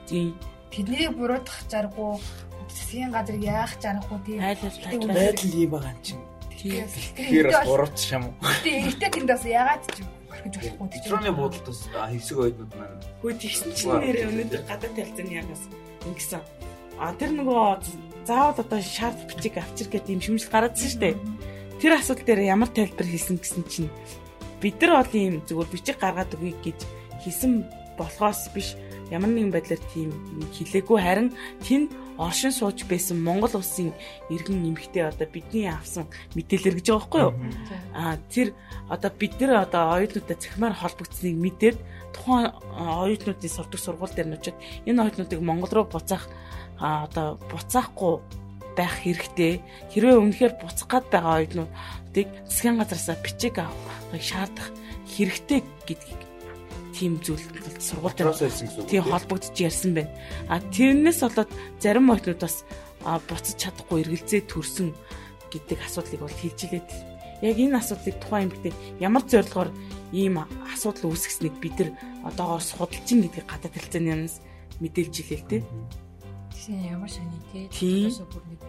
[0.08, 0.32] Тий.
[0.72, 2.16] Тэднийг буруутгах заргуу
[2.74, 4.38] засгийн газар яах чарахгүй тийм
[5.08, 6.22] байдал ийм байгаа юм чинь.
[6.58, 8.34] Тэгэхээр бас гуравч юм уу?
[8.66, 11.02] Тийм ихтэй тэнд бас яагаад ч юм орхиж болохгүй тийм.
[11.04, 13.02] Петроны буудалд бас хэсэг ойднууд маань.
[13.22, 15.62] Хөө тэгсэн чинь нэр өнөөдөр гадаад талцсан ягаас
[16.08, 16.42] ингэсэн.
[16.98, 17.64] А тэр нөгөө
[18.26, 21.16] заавал одоо шаард бичиг авчир гэдэг юм шимжил гараадсан шүү дээ.
[21.78, 23.90] Тэр асуудал дээр ямар тайлбар хийсэн гэсэн чинь
[24.62, 26.78] бид нар бол ийм зүгээр бичиг гаргаад өгье гэж
[27.22, 27.66] хийсэн
[27.98, 28.78] болохоос биш
[29.10, 30.10] ямар нэгэн байдлаар тийм
[30.54, 31.28] хилээгүй харин
[31.64, 33.90] тэнд оршин сууж байсан Монгол улсын
[34.30, 36.06] иргэн нэмэгтэй одоо бидний авсан
[36.38, 37.34] мэдээлэл гэж байгаа байхгүй юу?
[37.94, 38.54] Аа тэр
[38.88, 41.76] одоо бид нар одоо оюутнуудаа захимаар холбогдсныг мэдээд
[42.14, 46.30] тухайн оюутнуудын сурдаг сургууль дээр нь очиод энэ оюутнуудыг Монгол руу буцаах
[46.78, 48.22] одоо буцаахгүй
[48.78, 49.62] байх хэрэгтэй.
[49.90, 54.70] Хэрвээ үнэхээр буцах гад байгаа оюутнуудыг засгийн газараас бичиг авахыг шаардах
[55.10, 56.33] хэрэгтэй гэдгийг
[56.94, 57.42] тийм зүйл
[57.82, 60.14] сургууль тийм холбогдож ярьсан байна.
[60.48, 61.50] А тэрнээс болоод
[61.82, 62.62] зарим оюутнууд бас
[63.02, 64.94] буцаж чадахгүй эргэлзээ төрсөн
[65.50, 66.88] гэдэг асуудлыг бол хэлж илээд
[67.42, 69.70] яг энэ асуудлыг тухайн эмэгтэй ямар зорилгоор
[70.14, 70.40] ийм
[70.72, 71.90] асуудал үүсгэснийг бид нар
[72.24, 74.40] одоогоор судалж ин гэдгийг гадаад хэлцээний юмс
[74.80, 75.62] мэдээлж илээ л дээ.
[76.54, 77.68] Тийм ямар сони тий.
[77.68, 78.10] Тийм.
[78.32, 78.60] бүр нэг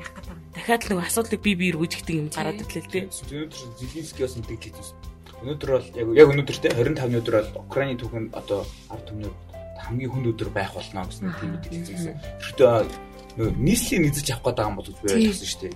[0.00, 0.38] яг гадаа.
[0.54, 3.04] Дахиад л нэг асуудлыг би би эргүүжигдэг юм гараад ирлээ л дээ.
[3.10, 5.15] Өнөөдөр Зеленский бас мэдээлэл хийсэн.
[5.46, 9.36] Өнөөдөр бол яг яг өнөөдөр те 25-ны өдөр бол Украины түүхэнд одоо ард түмнүүд
[9.78, 12.18] хамгийн хүнд өдөр байх болно гэсэн тийм мэдээлэл хийсэн.
[12.42, 12.82] Гэхдээ
[13.38, 15.74] нөө нийслэлийн нэгдэж авах гэдэг юм бол би ойлгосон шүү дээ.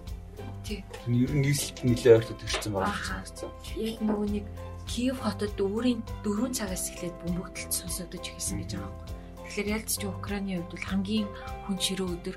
[0.67, 0.83] Тийм.
[1.07, 3.51] Ер нь нийслэлд нэлээд ойртод ирсэн байгаа гэж санагдсан.
[3.79, 4.47] Яг нөгөө нэг
[4.91, 8.99] Киев хотод өөрийн 4 цагаас эхлээд бөмбөгдөлт сонсогдож ирсэн гэж байгаа юм.
[9.47, 11.29] Тэгэхээр ялцч Украины хувьд бол хамгийн
[11.71, 12.37] хүн ширүү өдөр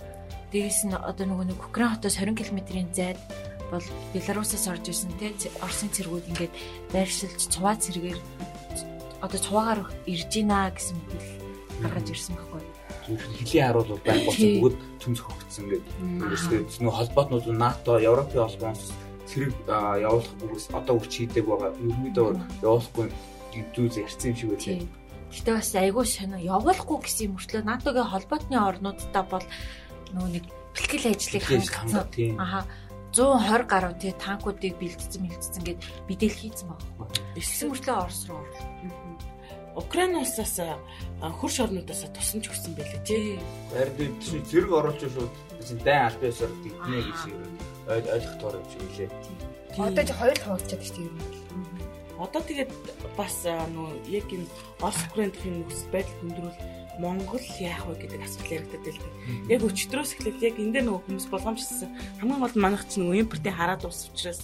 [0.53, 3.17] дээрээс нь одоо нөгөө нэг Украин хотоос 20 км-ийн зайд
[3.73, 5.33] бол Беларусаас орж исэн те
[5.65, 6.53] Оросын цэргүүд ингээд
[6.93, 8.19] байршилж цуваа цэргээр
[9.25, 11.41] одоо цуваагаар ирж гинэ гэсэн мэдээлэл
[11.81, 12.61] гаргаж ирсэн байхгүй
[13.03, 15.93] хилийн харуулууд байх болсон бүгд төмс хөгцсөн гэдэг.
[16.79, 18.95] Нөгөө холбоотнууд НАТО, Европын холбоос
[19.27, 21.75] цэрэг явуулах бүгс одоо үрч хийдэг байгаа.
[21.83, 22.27] Ерөнхийдөө
[22.63, 23.07] явуулахгүй
[23.75, 24.87] зүйл ярьсан юм шиг байлаа.
[25.33, 29.45] Гэтэ бас айгүй сонио явуулахгүй гэсэн мөртлөө НАТОгийн холбоотны орнуудтай бол
[30.13, 30.45] нөгөө нэг
[30.77, 32.37] бэлтгэл ажлыг хангасан.
[32.37, 32.59] Аха
[33.13, 37.09] 120 гаруй тий танкуудыг бэлдсэн мэлдсэн гэд мэдээлэл хийсэн байгаа.
[37.37, 38.67] Эсвэл мөртлөө Орос руу орлоо.
[39.77, 40.37] Украинаас
[41.21, 43.37] хөрш орнуудаас туссан ч өгсөн байлээ тий.
[43.69, 45.33] Харин тийм зэрэг оруулж шууд
[45.85, 47.57] дан аль биесээр дэгнэ гэж ер нь
[48.13, 49.09] ойлгох тоор юм шиг лээ.
[49.77, 51.43] Одоо ч хоёр хуваалцаад шүү дээ.
[52.21, 52.71] Одоо тэгээд
[53.17, 54.49] бас нөө яг энэ
[54.81, 56.57] Орос Украиндхийн нөхцөл байдал хүндрүүл
[57.01, 59.11] Монгол яах вэ гэдэг асуулт яригдаад байлаа.
[59.49, 61.89] Яг өчтөрөөс эхлээд яг энэ дээр нөгөө хүмүүс болгоомжлсон
[62.21, 64.41] хамгийн гол манайх чинь нөгөө импортын хараад ус учраас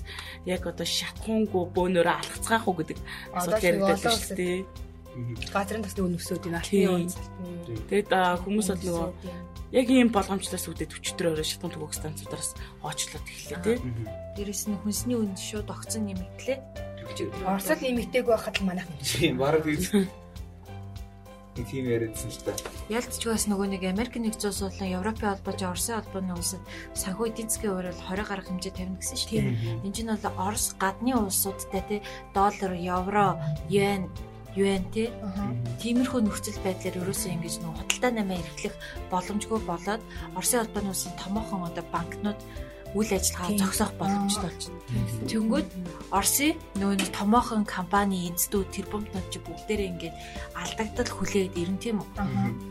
[0.49, 2.97] яг одоо шатхуунгүй бөөнөрөө алхацгаах уу гэдэг
[3.37, 4.57] асуулт яригдаад байна шүү дээ
[5.53, 7.75] газрын тасны өнөсөөд энэ алтны үн салтны.
[7.89, 8.11] Тэгэд
[8.45, 9.07] хүмүүс бол нөгөө
[9.75, 13.77] яг ийм болгоомжлоос үүдээд өчтөр орой шатхан түгөх станцуудаас оочлоод эхэллээ тий.
[14.37, 16.57] Дээрэс нь хүнсний үн шууд огцон нэмэгдлээ.
[17.45, 19.65] Оросд нэмэгтэйг байхад л манайх тийм баг
[21.65, 22.51] тийм яриадсан л та.
[22.87, 26.63] Ялцч бас нөгөө нэг Америк нэгдсэн улс болон Европын холбооч Оросын холбооны улсад
[26.95, 29.83] санхүү эдийн засгийн хувьд 20 гаруй хэмжээ тавина гэсэн шүү дээ.
[29.83, 31.99] Энэ чинь бол Орос гадны улсуудтай тий
[32.33, 34.07] доллар, евро, йен
[34.57, 35.13] UN тий.
[35.79, 38.75] Тиймэрхүү нөхцөл байдлаар ерөөсөө ингэж нөх худалдаа намаа эрхлэх
[39.13, 40.01] боломжгүй болоод
[40.33, 42.39] Оросын албаны улсын томоохон одоо банкнууд
[42.97, 44.81] үйл ажиллагаа зогсоох боломжтой болчихно.
[45.29, 45.67] Тэнгүүд
[46.09, 50.15] Оросын нөгөө томоохон компани эздүүд тэр бомтнууд чи бүгдээрээ ингээд
[50.57, 52.09] алдагдал хүлээд ирэн тийм үү.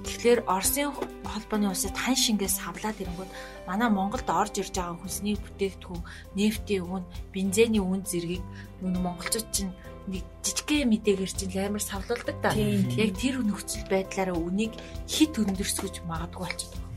[0.02, 0.90] Тэгэхээр Оросын
[1.22, 3.30] холбооны улсад хан шингээс хавлаад ирэнгүүт
[3.70, 6.02] манай Монголд орж ирж байгаа хүнсний бүтээгдэхүүн,
[6.34, 8.42] нефтийн үн, бензиний үн зэргийг
[8.82, 9.70] нөгөө монголчууд чинь
[10.10, 12.56] нэг жижигхэн мэдээгээр чинь амар савлуулдаг та.
[12.58, 14.74] Яг тэр нөхцөл байдлаараа үнийг
[15.06, 16.88] хит өндөрсгөж магадгүй болчиход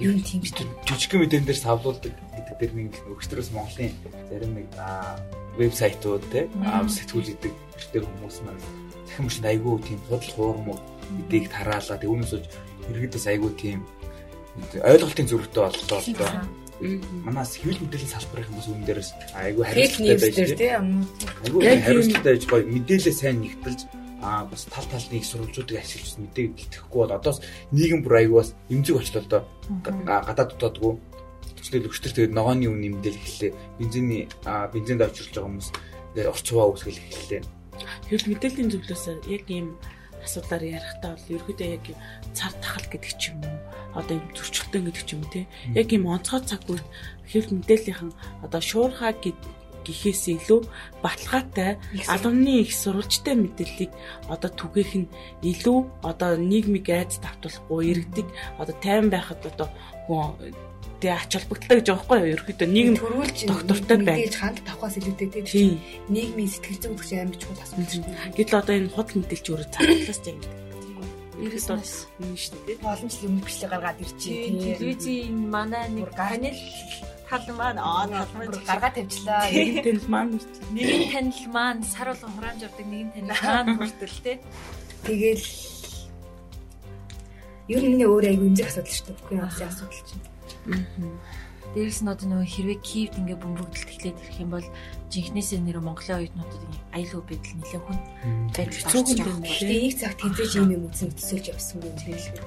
[0.00, 0.68] Юу юм тийм шүү.
[0.84, 3.94] Жижигхэн мэдэээн дээр савлуулдаг гэдэг дээр нэг өгчдрөөс Монголын
[4.28, 4.68] зарим нэг
[5.56, 7.52] вебсайтууд те сэтгүүлдэг
[7.96, 8.60] тэр хүмүүс маань
[9.08, 10.80] захин мөчөнд айгүй тийм худал хуурмаг
[11.16, 11.96] мэдээг тараалаа.
[11.96, 12.32] Тэг үүнээс
[12.92, 13.80] иргэдээс айгүй тийм
[14.84, 16.32] ойлголтын зөрүүтэй боллоо л доо.
[17.24, 20.84] Манаас хэвлэл мэдээллийн салбарын хүмүүс үүн дээрээс айгүй хариуцлагатай байж тийм.
[21.40, 23.80] Айгүй хариуцлагатай байж гоё мэдээлэл сайн нэгтэлж
[24.26, 27.38] аа бас тал талны их сурвалжуудыг ашиглаж мэдээг бэлтгэхгүй бол одоос
[27.70, 29.42] нийгэм бүр айгүй бас эмзэг очлоо доо.
[30.02, 30.92] Гадаад дутаадгүй
[31.54, 33.52] төчлөл өгчтөр тэгээд ногооны үн нэмдэл эхэллээ.
[33.78, 34.24] Бензиний
[34.74, 35.68] бензинд авчирч байгаа хүмүүс
[36.26, 37.42] орчваа үүсгэл эхэллээ.
[38.10, 39.78] Хэвлэл мэдээллийн зөвлөөс яг ийм
[40.26, 41.86] асуудлаар ярихдаа бол ерөөдөө яг
[42.34, 43.58] цар тахал гэдэг ч юм уу
[43.94, 45.40] одоо юм зөрчилтөн гэдэг ч юм те
[45.76, 46.86] яг юм онцгой цаг үед
[47.30, 48.10] хэвлэл мэдээллийнхэн
[48.42, 49.12] одоо шуурхаа
[49.86, 50.60] гэхээс илүү
[51.02, 51.78] баталгаатай
[52.10, 53.92] албаны их сурвалжтай мэдээллийг
[54.26, 55.10] одоо түгээх нь
[55.46, 58.26] илүү одоо нийгмийг айц давтуулахгүй иргэдэг
[58.58, 59.68] одоо тайван байхад одоо
[60.10, 60.34] хүн
[61.00, 62.32] тэг ач холбогдолтой гэж байгаа байхгүй юу?
[62.34, 64.22] Ерөөхдөө нийгэм төрүүлж доктортой байна.
[64.24, 65.76] Тэгж ханд тавхаас илүүтэй тийм.
[66.08, 68.36] Нийгмийн сэтгэл зүйн өгч амар чухал асуудал шүү дээ.
[68.36, 70.38] Гэтэл одоо энэ худал мэдээлч өөрөө цагтлаас тийм.
[71.36, 71.92] Ерөөсөөс
[72.24, 72.80] юм шүү дээ.
[72.80, 74.56] Олон жил өмнө бичлэг гаргаад ирчихээ.
[74.56, 76.56] Телевизийн манай нэг канал
[77.28, 79.50] тал маань аа тал маань гаргаа тавьчлаа.
[79.50, 80.32] Нэгэн танил маань
[80.74, 84.32] нэгэн танил маань сар болгон хураамж авдаг нэгэн танил маань хүртэл те.
[85.06, 85.46] Тэгэл
[87.68, 89.18] ер нь миний өөр аяг үнзэх асуудал шүү дээ.
[89.18, 90.24] Бүхэн улсын асуудал чинь.
[91.74, 94.66] Дээрээс нь одоо нөгөө хэрвээ Киевд ингээ бөмбөгдөлт эхлээд ирэх юм бол
[95.10, 96.62] жинхнээсээ нэр Монголын оюутнуудад
[96.96, 97.98] аюулгүй байдал нэлээд хүн
[98.56, 99.60] байдал Цөөхөн юм байгаа.
[99.60, 102.42] Тэгээ нэг цаг тэнцэж юм юм үзэн төсөөлж явсан юм хэлээ.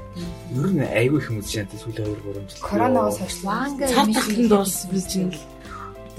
[0.60, 2.65] Ер нь айгүй их хүмүүс шант сүүлийн 2 3 жил.
[2.67, 5.38] Коронавигоос хойш Ванга цар эмиш тахлын хийгээд дуус байсан бич чинь нь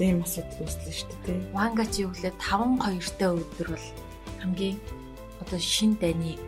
[0.01, 1.39] тийм асуудал үүслээ шүү дээ.
[1.53, 3.87] Ванга чи юу гэлээ 5 2-тай өдөр бол
[4.41, 4.77] хамгийн
[5.41, 6.41] одоо шин дайны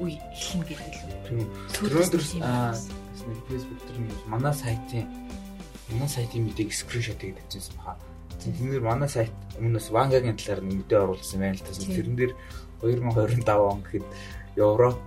[0.00, 0.80] үе эхлэн гэх
[1.28, 1.44] юм.
[3.24, 5.08] Нэг фэйсбુક дээр манай сайтын
[5.92, 8.13] манай сайтын мэдээг скриншот хийгээд тавьчихсан баха.
[8.44, 11.72] Тэгэхээр манай сайт өмнөөс Вангагийн талаар мэдээ оруулсан байна л та.
[11.72, 12.32] Тэрэн дээр
[12.84, 14.06] 2025 он гэхэд
[14.60, 14.98] Европ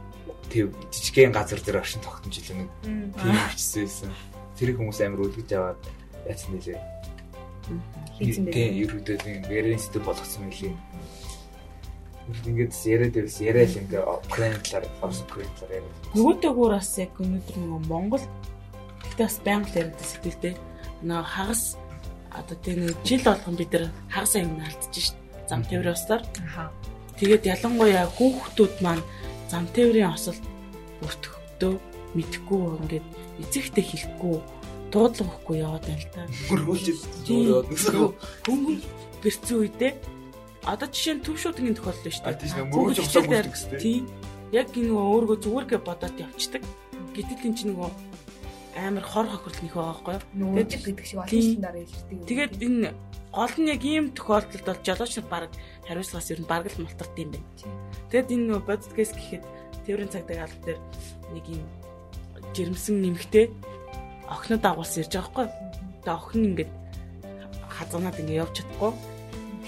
[0.50, 4.12] тэг жижигхэн газар дээр оршин тогтнож илүү нэг тийм бичсэн.
[4.58, 5.82] Тэр хүмүүс амар үлгэж аваад
[6.26, 6.80] яасан нэлээ.
[8.18, 8.50] Тийм,
[8.82, 10.74] ерөөдөө сэдв болгосон мөлий.
[12.48, 15.96] Ингээд яриад байвс яриад л ингээ Украин талаар, Орос Украин талаар яриад.
[16.16, 18.26] Нөгөөтэйгүүр бас яг өнөөдөр нөгөө Монгол
[19.04, 20.54] гэтээ бас байнга яриад сэтгэлтэй.
[21.08, 21.64] Нөгөө хагас
[22.32, 25.18] одоо тийм нэг жил болгон бид нар хагас аян алдчих шít.
[25.50, 26.22] Зам тээврийн ослоор.
[26.44, 26.72] Аха.
[27.20, 29.04] Тэгээд ялангуяа хүүхдүүд маань
[29.50, 30.38] зам тээврийн осол
[31.02, 31.74] бүртгэхдээ
[32.18, 33.08] мэдхгүй ингээд
[33.44, 34.36] эцэгтэй хэлэхгүй
[34.92, 36.22] дуудлага өгөхгүй яваад байна л та.
[36.50, 36.98] Хөргүүлж Тийм.
[37.28, 37.96] зөөрөөд гэсэн.
[38.48, 38.78] Хөнгөн
[39.24, 39.92] гэрцэн үедээ
[40.68, 42.52] одоо жишээ нь төв шуудгийн тохиолдол шүү дээ.
[42.72, 43.80] Хүүхэд мөрөж бүлдэг гэсэн.
[43.80, 44.04] Тийм.
[44.52, 46.64] Яг энэ нөгөө өөргөө зүгээргээ бодоод явцдаг.
[47.16, 47.92] Гэтэл энэ чинь нөгөө
[48.78, 50.54] амар хор хохирлт нөхөө байхгүй юу?
[50.54, 52.28] Нөөжиг гэдэг шиг олон дараа хэлдэг.
[52.30, 52.90] Тэгээд энэ
[53.34, 55.52] гол нь яг ийм тохиолдолд бол жолооч нар баг
[55.90, 57.50] хариуцлагаас ер нь бараг л малтард юм байна.
[58.14, 59.44] Тэгэд энэ нөгөө бодит кейс гэхэд
[59.86, 60.80] тээврийн цагдаа алба дээр
[61.34, 61.64] нэг юм
[62.54, 63.46] жирэмсэн нэмэгтэй
[64.30, 65.54] охиноо дагуулсан ирж байгаа байхгүй юу?
[66.06, 66.72] Тэгээ охин ингээд
[67.72, 68.92] хазанаад ингээд явж чадахгүй.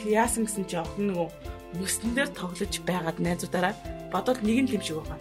[0.05, 1.29] Яасан гэсэн чи охин нөгөө
[1.77, 3.73] мөсөн дээр тоглож байгаад найзуудаараа
[4.13, 5.19] бодоод нэг нь лимшиг байгаа.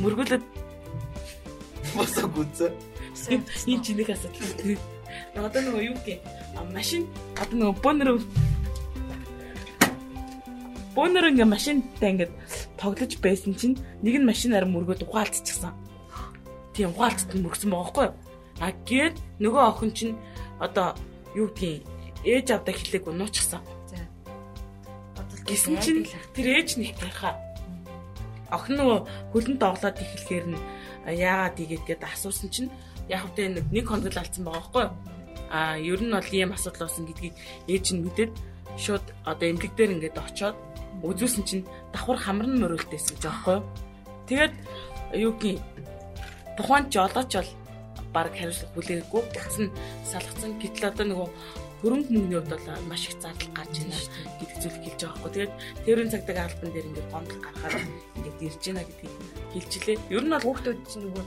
[0.00, 0.44] Мөргөлөд
[1.94, 2.70] Босоо гүцээ.
[3.30, 4.78] энэ чиний асуудал.
[5.34, 6.22] Одоо нөгөө юу гэх
[6.54, 7.02] юм машин
[7.34, 8.08] одоо нөгөө бонор
[10.94, 12.30] бонор ингээ машинтай ингээ
[12.78, 15.74] тоглож байсан чинь нэг нь машинаар мөргөөд ухаалцчихсан.
[16.74, 18.14] Тийм ухаалцт мөргсөн байгаа байхгүй юу?
[18.60, 20.14] А гээд нөгөө охин чинь
[20.58, 20.94] одоо
[21.34, 21.86] юу гэдгийг
[22.24, 23.62] ээж авдаа хэлээгүй нуучихсан.
[23.88, 23.98] За.
[25.46, 27.34] Гэсэн чинь тэр ээж нь хахаа.
[28.50, 28.98] Охин нөгөө
[29.32, 30.58] хөлөнд тоглоод эхлэхээр нь
[31.06, 32.70] яагаад ийгээд гээд асуусан чинь
[33.08, 34.92] яг хөтэ нэг нэг хоног л алдсан байгаа байхгүй юу?
[35.50, 37.34] А ер нь бол ийм асуудал болсон гэдгийг
[37.66, 38.32] ээж нь мэдээд
[38.76, 40.56] шууд одоо эмгэг дээр ингээд очоод
[41.02, 43.64] үзүүлсэн чинь давхар хамар нь мөрөлтөөс гэж байгаа байхгүй юу?
[44.28, 44.54] Тэгээд
[45.26, 45.58] юу гин
[46.56, 47.50] тухайн жолооч бол
[48.14, 49.66] баг хариуцлага хүлээгээгүй буцсан
[50.06, 51.28] салгацсан гэтэл одоо нөгөө
[51.80, 53.98] хөрөнгө мөнгөний хувьд бол маш их зардал гарч байна
[54.38, 55.32] гэдэг зүйлийг хэлж байгаа байхгүй.
[55.34, 55.52] Тэгээд
[55.84, 57.74] тэрийн цагтаг албан дээр ингээд гомдол гарахаар
[58.16, 59.14] ингээд ирж байна гэдгийг
[59.54, 59.98] хэлжлээ.
[60.10, 61.24] Ер нь бол Хүүхдүүд чинь нөгөө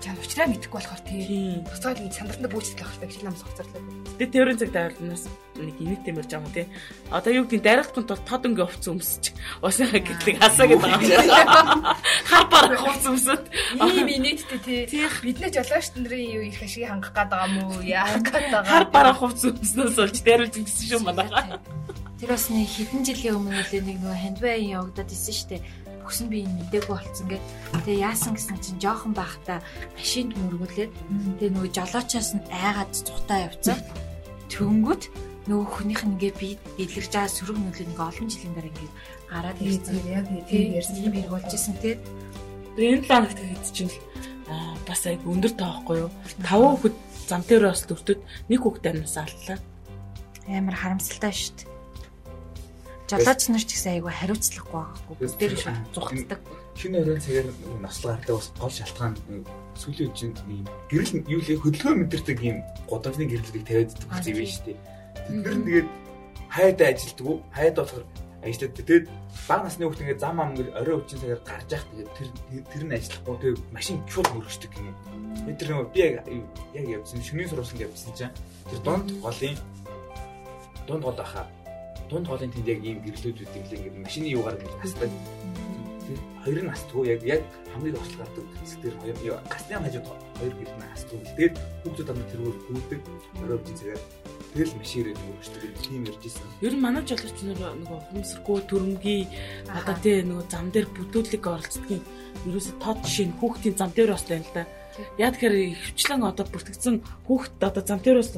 [0.00, 1.60] чам уучраа мэдэхгүй болохоор тийм.
[1.68, 3.82] Буцаад энэ сандралтанд бүүжлэх байх хэрэгтэй хэл ам соцорлоо.
[4.16, 5.24] Тэгээд тэрийн цагтаг албанаас
[5.60, 6.66] нэг инээт юмэрж байгаа юм тий.
[7.12, 9.24] Одоо юу гэдэг дайралтын тул тод ингээ хувц өмсөж
[9.60, 11.84] уусаа гэтлэг хасаа гэдэг юм.
[12.32, 13.44] Хар барах хувц өмсөд.
[13.76, 14.80] Ийм инээдтэй тий.
[14.88, 15.12] Тийм.
[15.20, 18.88] Биднээ жолооч нарын юу их ашиг хангах гээд байгаа мó яах гээд Хар байгаа.
[18.88, 21.60] барах хувц өмснөөс болж дайруулж гисэн шүү манайха.
[22.20, 25.64] Тэр бас нэг хэдэн жилийн өмнө үлээ нэг хандвайн явагдаад исэн штэ.
[26.10, 27.44] Бүхсэн би энэ мдээгүй болцсон гэд.
[27.86, 29.62] Тэгээ яасан гэсэн чинь жоохон байхдаа
[29.94, 30.90] машинд мөргүүлээд
[31.38, 33.78] тэгээ нөгөө жолоочоос нь айгаад цухтаа явцсан.
[34.50, 35.06] Төнгөт
[35.46, 38.90] нөгөө хүнийх нь ингээ би дэлгэрж байгаа сөрөг нүлээ ингээ олон жилийн дараа ингээ
[39.30, 39.94] гараад ирсэн.
[40.10, 41.14] Яг Тийм ярьсан ярьсан.
[41.14, 41.94] би болж исэн тий.
[42.74, 43.94] Энэ планет хэд чинь
[44.50, 46.10] аа бас айг өндөр таахгүй юу?
[46.42, 46.96] Таван хүүхэд
[47.30, 48.18] зам дээр бас дөртөд
[48.50, 49.58] нэг хүүхэд амнаас аллаа.
[50.50, 51.69] Амар харамсалтай штт.
[53.10, 55.14] Жолооч нар ч гэсэн айгүй хариуцлагагүй байхгүй.
[55.18, 56.40] Бүгдээр шууд зүхтдаг.
[56.78, 57.48] Шинэ өрөө цагаар
[57.82, 59.14] наслаа хардаг бас гол шалтгаан
[59.74, 64.38] сүүлийн чинь ийм гэрэл юу лээ хөдөлгөөн мэдэрдэг ийм гудамжны гэрэлийг тавиад идэх зүйл тийм.
[64.38, 64.78] биш үү.
[65.26, 65.88] Тэд нар тэгээд
[66.54, 67.38] хайдаа ажилтдаг?
[67.50, 68.04] Хайд болохоор
[68.46, 68.78] ажилладаг.
[68.78, 69.06] Тэгээд
[69.50, 72.28] баг насны хүүхд ингээд зам ам орой үчин цагаар гарч яах тэгээд тэр
[72.70, 74.70] тэр нь ажиллахгүй тэгээд машин шууд мөрөгчдөг.
[74.70, 76.00] Тэгээд тэр нөгөө би
[76.78, 78.34] яг явсан шөнийн сургуулийн явсан чинь
[78.70, 79.56] тэр донд голын
[80.86, 81.50] донд гол ахаа
[82.10, 85.10] дунд голын тэнд яг ийм гэрлүүд үүдийг л ингээд машины юугаар ингээд хастдаг.
[86.10, 90.06] Тэр хоёр нь хастдгүй яг яг хамгийн ослог гардаг хэсэг дээр хоёр юу гасны хажууд
[90.38, 91.18] хоёр гэрэл нь хастдгүй.
[91.38, 91.54] Тэгээд
[91.86, 93.02] хүүхдүүд амд тэргээр хөөдөг
[93.40, 94.02] орой үчин цагаар
[94.50, 96.48] тэгэл маширээ нөгөөчдөг тийм ярьж исэн.
[96.66, 99.28] Ер нь манай жолооч нар нөгөө хүмсэргүй төрөмгийн
[99.70, 102.02] одоо тий нөгөө зам дээр бүдүүлэг оролцдгийн
[102.50, 104.64] ерөөсө тод жишээ нь хүүхдийн зам дээр бас байна л да.
[105.22, 106.96] Яа тэгэхээр хөвчлэн одоо бүртгэгдсэн
[107.30, 108.34] хүүхд одоо зам дээр бас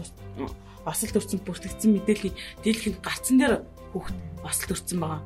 [0.86, 3.54] осол төрсэн бүртгэгдсэн мэдээллийн дийлхэнд гарцсан дээр
[3.92, 5.22] хүүхд осол төрсэн байгаа.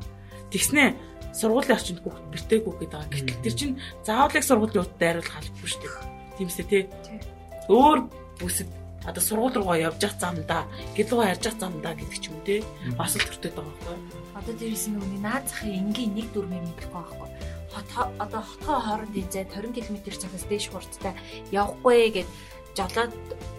[0.52, 0.82] Тэгснэ
[1.36, 3.12] сургуулийн орчинд хүүхд бэртээгүй гэдэг байгаа.
[3.12, 5.94] Гэтэл тэр чинь заавал их сургуулийн урд дайруулах албагүй шүү дээ.
[6.40, 6.82] Тиймсээ тий.
[7.68, 7.98] Өөр
[8.40, 8.70] бүсэд
[9.06, 10.62] одоо сургууль руугаа явж явах замдаа
[10.96, 12.64] гэл руугаа ярьж явах замдаа гэдэг ч юм те
[12.98, 13.96] бас л төртөд байгаа байхгүй.
[14.34, 17.28] Одоо дээрээс нь нөгөө наад захын энгийн нэг дүрмээ мэдэхгүй байхгүй.
[17.76, 17.88] Хот
[18.18, 21.14] одоо хотгоо хоорондын зай 20 км цагаас дээш хурдтай
[21.52, 22.28] явахгүй гэд
[22.74, 23.12] жолоод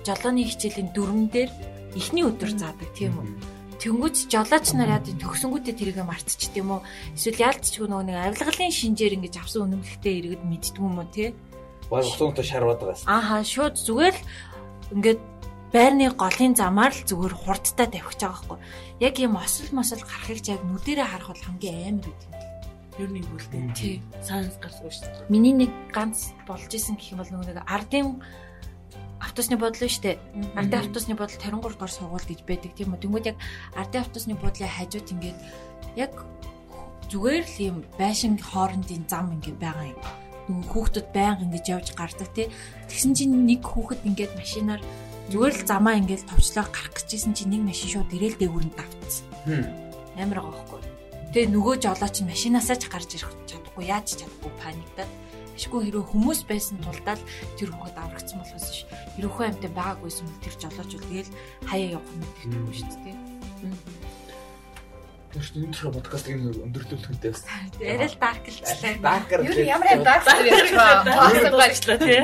[0.04, 1.52] жолооны хичээлийн дүрмэн дээр
[1.98, 3.28] эхний өдөр заадаг тийм үү.
[3.78, 6.82] Тэнгүүч жолооч нар яа төгсөнгүүтээ тэрийг мартчих тийм үү.
[7.14, 11.38] Эсвэл яалтчгүй нөгөө нэг авилгалын шинжээр ингэж авсан үнэмлэхтэй иргэд мэддэг юм уу тий.
[11.90, 13.06] Баг уцуунтай шарваад байгаа юм.
[13.06, 14.26] Ааха шууд зүгээр л
[14.98, 15.22] ингээд
[15.74, 18.58] байрны голын замаар л зүгээр хурдтай гэж байгаа байхгүй.
[18.98, 22.48] Яг юм осол мосол гарахыг яг нүдэрээ харах бол хамгийн амар үү.
[22.98, 23.78] Ер нь үлдээ.
[23.78, 24.02] Тий.
[24.26, 25.30] Санс гарсгүй шүү дээ.
[25.30, 28.18] Миний нэг ганц болж исэн гэх юм бол нөгөө нэг ардын
[29.20, 30.18] автобусны бодлоо штэ.
[30.56, 33.02] Ардын автобусны бодол 23 дугаар сургууль гэж байдаг тийм үү.
[33.02, 33.38] Тэнгүүд яг
[33.74, 35.40] ардын автобусны бодлын хажууд ингээд
[35.98, 36.14] яг
[37.10, 40.02] зүгээр л юм байшин хоорондын зам ингээд байгаа юм.
[40.48, 42.48] Нөгөө хүүхдүүд байнга ингэж явж гардаг тий.
[42.88, 44.82] Тэгсэн чинь нэг хүүхэд ингээд машинаар
[45.32, 49.26] зүгээр л замаа ингээд товчлоо гарах гэжсэн чинь нэг машин шууд ирээл дээгүүрэнд давтсан.
[50.16, 50.77] Амар байхгүй.
[51.32, 55.12] Тэгээ нөгөө жолооч машинаасаа ч гарч ирэх чадахгүй яаж чадахгүй паниктаад
[55.58, 58.86] Ишгүй хэрэг хүмүүс байсан тулдаа л тэр хүүхэд аврагдсан болохоос ш.
[59.18, 61.32] Хэрвээ амьтаа байгаагүйсэн бол тэр жолооч бол тэгэл
[61.66, 63.18] хаяа явах нь мэдчихгүй шүү дээ.
[65.38, 67.44] Чинь энэ шиг подкастыг өндөрлүүлэх үнтэй бас.
[67.50, 68.94] Арай л дарклцлаа.
[69.02, 69.42] Даркар.
[69.50, 71.06] Юу ямар юм ярьж байгаа.
[71.10, 72.22] Баасан гарчлаа тий.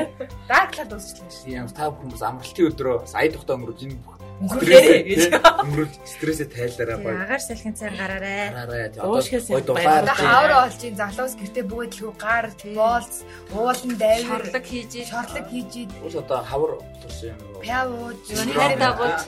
[0.50, 1.50] Dark-лаад дуусчлаа шүү.
[1.50, 5.22] Яам та хүмүүс амралтын өдрөө сая тухтай өнгөрөж энэ бүх Өнгөрөө гэж.
[5.64, 7.22] өнгөрөж стрессээ тайлаараа Тэгээ гоё.
[7.24, 8.48] агаар салхин цаар гараарай.
[8.52, 8.88] Гараарай.
[9.08, 10.16] Уушгаас юм баярлалаа.
[10.20, 13.14] Хавар олж ин залуус гэртээ бөгөөдлгүй гар, боолц,
[13.56, 15.72] уулан дайвар, Шорлог хийж шорлог хийж
[16.04, 17.60] Уус одоо хавар тус юм уу?
[17.64, 18.18] пявууд,
[18.54, 19.22] хайр дагуулж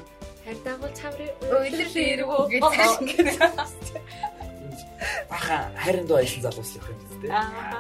[0.45, 3.73] хайр дагуулж хаврын өйлөр хэрэг гэж цааш
[5.31, 7.21] Баха хайрын доо аясан залуус явах юм тест.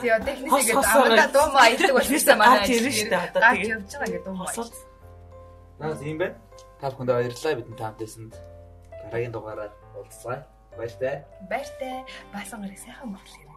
[0.00, 0.34] Тий одоо
[0.72, 2.58] хосоор аманда дуу маа аялдаг болчихсон манай.
[2.60, 3.72] Гарч ирнэ шүү дээ, одоо Гарч тэгээ.
[3.72, 4.52] явж байгаа гэдэг дуу маа.
[5.80, 6.34] Наас юм байна.
[6.86, 8.34] Та бүхэндээ баярлалаа бидний таамтайсанд.
[9.10, 10.46] Дараагийн дугаараар уулзъя.
[10.78, 11.26] Баяртай.
[11.50, 12.06] Баяртай.
[12.30, 13.50] Баасан гарыг сайхан мөрлөе.